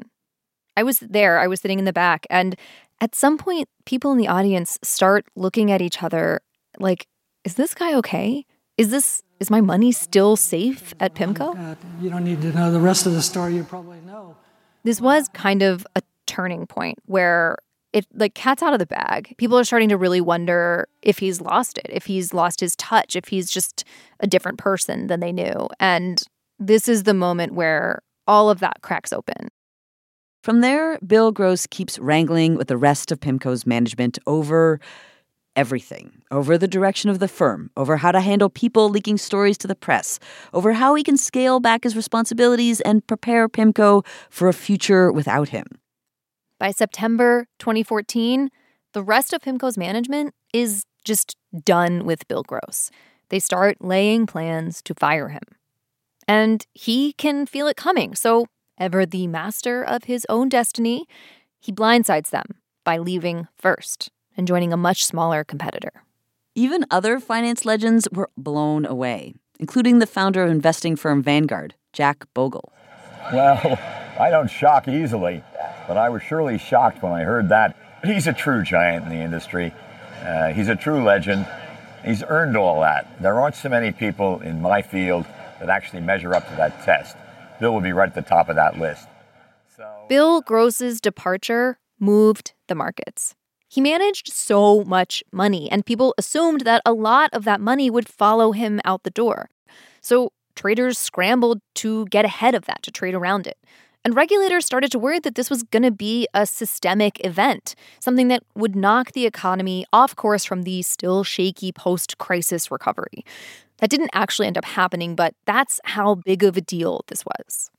I 0.80 0.82
was 0.82 1.00
there, 1.00 1.38
I 1.38 1.46
was 1.46 1.60
sitting 1.60 1.78
in 1.78 1.84
the 1.84 1.92
back, 1.92 2.26
and 2.30 2.56
at 3.02 3.14
some 3.14 3.36
point, 3.36 3.68
people 3.84 4.12
in 4.12 4.18
the 4.18 4.28
audience 4.28 4.78
start 4.82 5.26
looking 5.36 5.70
at 5.70 5.82
each 5.82 6.02
other 6.02 6.40
like, 6.78 7.06
is 7.44 7.54
this 7.54 7.74
guy 7.74 7.94
okay? 7.96 8.46
Is 8.78 8.88
this 8.88 9.22
is 9.40 9.50
my 9.50 9.60
money 9.60 9.92
still 9.92 10.36
safe 10.36 10.94
at 10.98 11.14
PIMCO? 11.14 11.72
Uh, 11.72 11.74
you 12.00 12.08
don't 12.08 12.24
need 12.24 12.40
to 12.40 12.52
know 12.52 12.70
the 12.72 12.80
rest 12.80 13.04
of 13.04 13.12
the 13.12 13.20
story. 13.20 13.56
You 13.56 13.64
probably 13.64 14.00
know. 14.06 14.36
This 14.82 15.02
was 15.02 15.28
kind 15.28 15.62
of 15.62 15.86
a 15.96 16.02
turning 16.26 16.66
point 16.66 16.98
where 17.04 17.58
it 17.92 18.06
like 18.14 18.34
cat's 18.34 18.62
out 18.62 18.72
of 18.72 18.78
the 18.78 18.86
bag. 18.86 19.34
People 19.36 19.58
are 19.58 19.64
starting 19.64 19.90
to 19.90 19.98
really 19.98 20.22
wonder 20.22 20.88
if 21.02 21.18
he's 21.18 21.42
lost 21.42 21.76
it, 21.76 21.88
if 21.90 22.06
he's 22.06 22.32
lost 22.32 22.60
his 22.60 22.74
touch, 22.76 23.16
if 23.16 23.28
he's 23.28 23.50
just 23.50 23.84
a 24.20 24.26
different 24.26 24.56
person 24.56 25.08
than 25.08 25.20
they 25.20 25.32
knew. 25.32 25.68
And 25.78 26.22
this 26.58 26.88
is 26.88 27.02
the 27.02 27.14
moment 27.14 27.52
where 27.52 28.00
all 28.26 28.48
of 28.48 28.60
that 28.60 28.80
cracks 28.80 29.12
open. 29.12 29.50
From 30.42 30.61
there, 30.62 30.98
Bill 31.07 31.33
Gross 31.33 31.66
keeps 31.66 31.98
wrangling 31.98 32.57
with 32.57 32.68
the 32.68 32.76
rest 32.76 33.12
of 33.12 33.20
PIMCO's 33.20 33.66
management 33.66 34.18
over 34.26 34.81
everything 35.57 36.22
over 36.31 36.57
the 36.57 36.68
direction 36.68 37.11
of 37.11 37.18
the 37.18 37.29
firm, 37.29 37.70
over 37.76 37.96
how 37.96 38.12
to 38.12 38.20
handle 38.20 38.48
people 38.48 38.88
leaking 38.88 39.18
stories 39.18 39.59
to 39.59 39.66
the 39.66 39.74
press, 39.74 40.18
over 40.53 40.72
how 40.74 40.94
he 40.94 41.03
can 41.03 41.16
scale 41.16 41.61
back 41.61 41.85
his 41.85 41.96
responsibilities 41.96 42.81
and 42.81 43.07
prepare 43.07 43.48
PIMCO 43.48 44.07
for 44.31 44.48
a 44.48 44.53
future 44.53 45.11
without 45.11 45.48
him. 45.48 45.66
By 46.59 46.70
September 46.70 47.46
2014, 47.59 48.50
the 48.92 49.03
rest 49.03 49.33
of 49.33 49.42
PIMCO's 49.42 49.76
management 49.76 50.35
is 50.53 50.85
just 51.05 51.37
done 51.64 52.05
with 52.05 52.29
Bill 52.29 52.42
Gross. 52.42 52.90
They 53.29 53.38
start 53.38 53.79
laying 53.81 54.26
plans 54.26 54.83
to 54.83 54.94
fire 54.94 55.29
him. 55.29 55.42
And 56.29 56.64
he 56.74 57.12
can 57.14 57.44
feel 57.46 57.66
it 57.66 57.76
coming, 57.76 58.14
so 58.14 58.46
ever 58.80 59.06
the 59.06 59.26
master 59.26 59.84
of 59.84 60.04
his 60.04 60.26
own 60.28 60.48
destiny, 60.48 61.06
he 61.60 61.70
blindsides 61.70 62.30
them 62.30 62.46
by 62.82 62.96
leaving 62.98 63.46
first 63.56 64.10
and 64.36 64.48
joining 64.48 64.72
a 64.72 64.76
much 64.76 65.04
smaller 65.04 65.44
competitor. 65.44 66.02
Even 66.54 66.86
other 66.90 67.20
finance 67.20 67.64
legends 67.64 68.08
were 68.10 68.30
blown 68.36 68.84
away, 68.84 69.34
including 69.60 69.98
the 69.98 70.06
founder 70.06 70.42
of 70.42 70.50
investing 70.50 70.96
firm 70.96 71.22
Vanguard, 71.22 71.74
Jack 71.92 72.24
Bogle. 72.34 72.72
Well, 73.32 73.78
I 74.18 74.30
don't 74.30 74.50
shock 74.50 74.88
easily, 74.88 75.44
but 75.86 75.96
I 75.96 76.08
was 76.08 76.22
surely 76.22 76.58
shocked 76.58 77.02
when 77.02 77.12
I 77.12 77.22
heard 77.22 77.50
that. 77.50 77.76
He's 78.02 78.26
a 78.26 78.32
true 78.32 78.64
giant 78.64 79.04
in 79.04 79.10
the 79.10 79.22
industry. 79.22 79.72
Uh, 80.22 80.48
he's 80.48 80.68
a 80.68 80.76
true 80.76 81.04
legend. 81.04 81.46
He's 82.04 82.24
earned 82.26 82.56
all 82.56 82.80
that. 82.80 83.20
There 83.20 83.38
aren't 83.40 83.54
so 83.54 83.68
many 83.68 83.92
people 83.92 84.40
in 84.40 84.62
my 84.62 84.82
field 84.82 85.26
that 85.58 85.68
actually 85.68 86.00
measure 86.00 86.34
up 86.34 86.48
to 86.48 86.56
that 86.56 86.82
test. 86.84 87.16
Bill 87.61 87.75
would 87.75 87.85
be 87.85 87.92
right 87.92 88.09
at 88.09 88.14
the 88.14 88.23
top 88.23 88.49
of 88.49 88.57
that 88.57 88.79
list. 88.79 89.07
So 89.77 90.07
Bill 90.09 90.40
Gross's 90.40 91.01
departure 91.01 91.79
moved 91.99 92.55
the 92.66 92.75
markets. 92.75 93.35
He 93.68 93.81
managed 93.81 94.33
so 94.33 94.83
much 94.83 95.23
money, 95.31 95.70
and 95.70 95.87
people 95.87 96.12
assumed 96.18 96.62
that 96.62 96.83
a 96.85 96.92
lot 96.92 97.31
of 97.33 97.44
that 97.44 97.61
money 97.61 97.88
would 97.88 98.09
follow 98.09 98.51
him 98.51 98.81
out 98.85 99.05
the 99.05 99.11
door. 99.11 99.49
So 100.01 100.33
traders 100.57 100.99
scrambled 100.99 101.61
to 101.77 102.07
get 102.07 102.25
ahead 102.25 102.57
of 102.57 102.64
that, 102.64 102.83
to 102.83 102.90
trade 102.90 103.14
around 103.14 103.46
it. 103.46 103.59
And 104.05 104.16
regulators 104.16 104.64
started 104.64 104.90
to 104.92 104.99
worry 104.99 105.20
that 105.20 105.35
this 105.35 105.51
was 105.51 105.62
going 105.62 105.83
to 105.83 105.90
be 105.90 106.27
a 106.33 106.46
systemic 106.46 107.25
event, 107.25 107.75
something 108.01 108.29
that 108.29 108.42
would 108.55 108.75
knock 108.75 109.12
the 109.12 109.27
economy 109.27 109.85
off 109.92 110.16
course 110.16 110.44
from 110.44 110.62
the 110.62 110.81
still 110.83 111.23
shaky 111.23 111.70
post 111.70 112.16
crisis 112.16 112.70
recovery. 112.70 113.25
That 113.80 113.90
didn't 113.90 114.10
actually 114.12 114.46
end 114.46 114.58
up 114.58 114.64
happening, 114.64 115.14
but 115.14 115.34
that's 115.46 115.80
how 115.84 116.16
big 116.16 116.42
of 116.42 116.56
a 116.56 116.60
deal 116.60 117.04
this 117.08 117.24
was. 117.24 117.70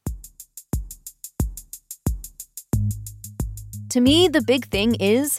To 3.89 4.01
me, 4.01 4.27
the 4.27 4.41
big 4.41 4.65
thing 4.65 4.95
is 4.95 5.37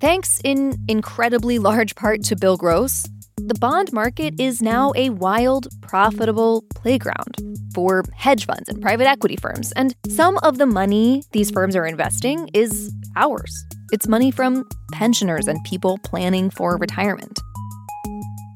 thanks 0.00 0.40
in 0.44 0.76
incredibly 0.88 1.58
large 1.58 1.94
part 1.96 2.22
to 2.24 2.36
Bill 2.36 2.56
Gross, 2.56 3.06
the 3.46 3.58
bond 3.58 3.92
market 3.92 4.38
is 4.38 4.60
now 4.60 4.92
a 4.94 5.10
wild, 5.10 5.66
profitable 5.80 6.62
playground 6.74 7.36
for 7.74 8.04
hedge 8.14 8.44
funds 8.44 8.68
and 8.68 8.80
private 8.82 9.06
equity 9.06 9.36
firms. 9.36 9.72
And 9.72 9.94
some 10.08 10.38
of 10.42 10.58
the 10.58 10.66
money 10.66 11.22
these 11.32 11.50
firms 11.50 11.74
are 11.74 11.86
investing 11.86 12.48
is 12.52 12.92
ours. 13.16 13.64
It's 13.92 14.06
money 14.06 14.30
from 14.30 14.68
pensioners 14.92 15.48
and 15.48 15.58
people 15.64 15.98
planning 16.04 16.50
for 16.50 16.76
retirement. 16.76 17.40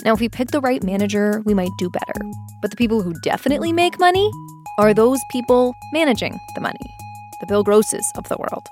Now, 0.05 0.13
if 0.13 0.21
we 0.21 0.29
pick 0.29 0.51
the 0.51 0.61
right 0.61 0.83
manager, 0.83 1.41
we 1.47 1.55
might 1.55 1.71
do 1.79 1.89
better. 1.89 2.13
But 2.61 2.71
the 2.71 2.77
people 2.77 3.01
who 3.01 3.15
definitely 3.23 3.73
make 3.73 3.99
money 3.99 4.31
are 4.79 4.93
those 4.93 5.19
people 5.31 5.75
managing 5.95 6.39
the 6.55 6.61
money, 6.61 6.95
the 7.41 7.47
Bill 7.47 7.63
Grosses 7.63 8.05
of 8.17 8.29
the 8.29 8.37
world. 8.37 8.69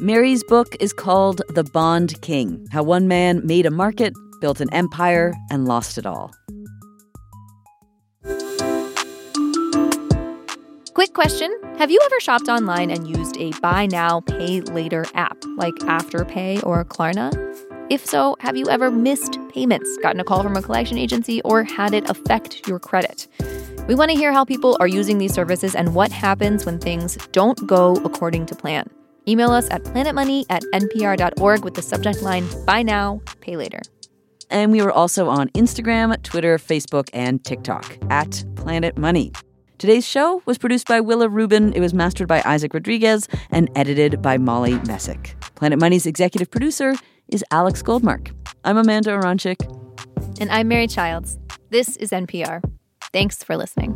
Mary's 0.00 0.42
book 0.44 0.76
is 0.80 0.94
called 0.94 1.42
The 1.50 1.64
Bond 1.64 2.20
King 2.22 2.66
How 2.72 2.82
One 2.82 3.06
Man 3.06 3.46
Made 3.46 3.66
a 3.66 3.70
Market, 3.70 4.14
Built 4.40 4.60
an 4.60 4.72
Empire, 4.72 5.34
and 5.50 5.66
Lost 5.66 5.98
It 5.98 6.06
All. 6.06 6.30
Quick 10.94 11.12
question 11.12 11.52
Have 11.78 11.90
you 11.90 12.00
ever 12.04 12.20
shopped 12.20 12.48
online 12.48 12.88
and 12.88 13.08
used 13.08 13.36
a 13.36 13.50
buy 13.60 13.86
now, 13.86 14.20
pay 14.20 14.60
later 14.60 15.04
app 15.14 15.36
like 15.56 15.74
Afterpay 15.74 16.64
or 16.64 16.84
Klarna? 16.84 17.32
If 17.90 18.06
so, 18.06 18.36
have 18.38 18.56
you 18.56 18.68
ever 18.68 18.92
missed 18.92 19.40
payments, 19.48 19.98
gotten 20.02 20.20
a 20.20 20.24
call 20.24 20.44
from 20.44 20.56
a 20.56 20.62
collection 20.62 20.96
agency, 20.96 21.42
or 21.42 21.64
had 21.64 21.94
it 21.94 22.08
affect 22.08 22.68
your 22.68 22.78
credit? 22.78 23.26
We 23.88 23.96
want 23.96 24.12
to 24.12 24.16
hear 24.16 24.32
how 24.32 24.44
people 24.44 24.76
are 24.78 24.86
using 24.86 25.18
these 25.18 25.34
services 25.34 25.74
and 25.74 25.96
what 25.96 26.12
happens 26.12 26.64
when 26.64 26.78
things 26.78 27.16
don't 27.32 27.66
go 27.66 27.96
according 28.04 28.46
to 28.46 28.54
plan. 28.54 28.88
Email 29.26 29.50
us 29.50 29.68
at 29.70 29.82
planetmoney 29.82 30.46
at 30.48 30.62
npr.org 30.74 31.64
with 31.64 31.74
the 31.74 31.82
subject 31.82 32.22
line 32.22 32.46
Buy 32.66 32.84
Now, 32.84 33.20
Pay 33.40 33.56
Later. 33.56 33.80
And 34.48 34.70
we 34.70 34.80
were 34.80 34.92
also 34.92 35.28
on 35.28 35.48
Instagram, 35.50 36.22
Twitter, 36.22 36.56
Facebook, 36.56 37.10
and 37.12 37.44
TikTok 37.44 37.98
at 38.10 38.44
Planet 38.54 38.96
Money. 38.96 39.32
Today's 39.76 40.06
show 40.06 40.40
was 40.46 40.56
produced 40.56 40.86
by 40.86 41.00
Willa 41.00 41.28
Rubin. 41.28 41.72
It 41.72 41.80
was 41.80 41.92
mastered 41.92 42.28
by 42.28 42.42
Isaac 42.44 42.72
Rodriguez 42.72 43.28
and 43.50 43.68
edited 43.74 44.22
by 44.22 44.38
Molly 44.38 44.74
Messick. 44.86 45.34
Planet 45.56 45.80
Money's 45.80 46.06
executive 46.06 46.50
producer 46.50 46.94
is 47.28 47.44
Alex 47.50 47.82
Goldmark. 47.82 48.32
I'm 48.64 48.76
Amanda 48.76 49.10
Aronczyk. 49.10 49.56
And 50.40 50.50
I'm 50.50 50.68
Mary 50.68 50.86
Childs. 50.86 51.38
This 51.70 51.96
is 51.96 52.10
NPR. 52.10 52.62
Thanks 53.12 53.42
for 53.42 53.56
listening. 53.56 53.94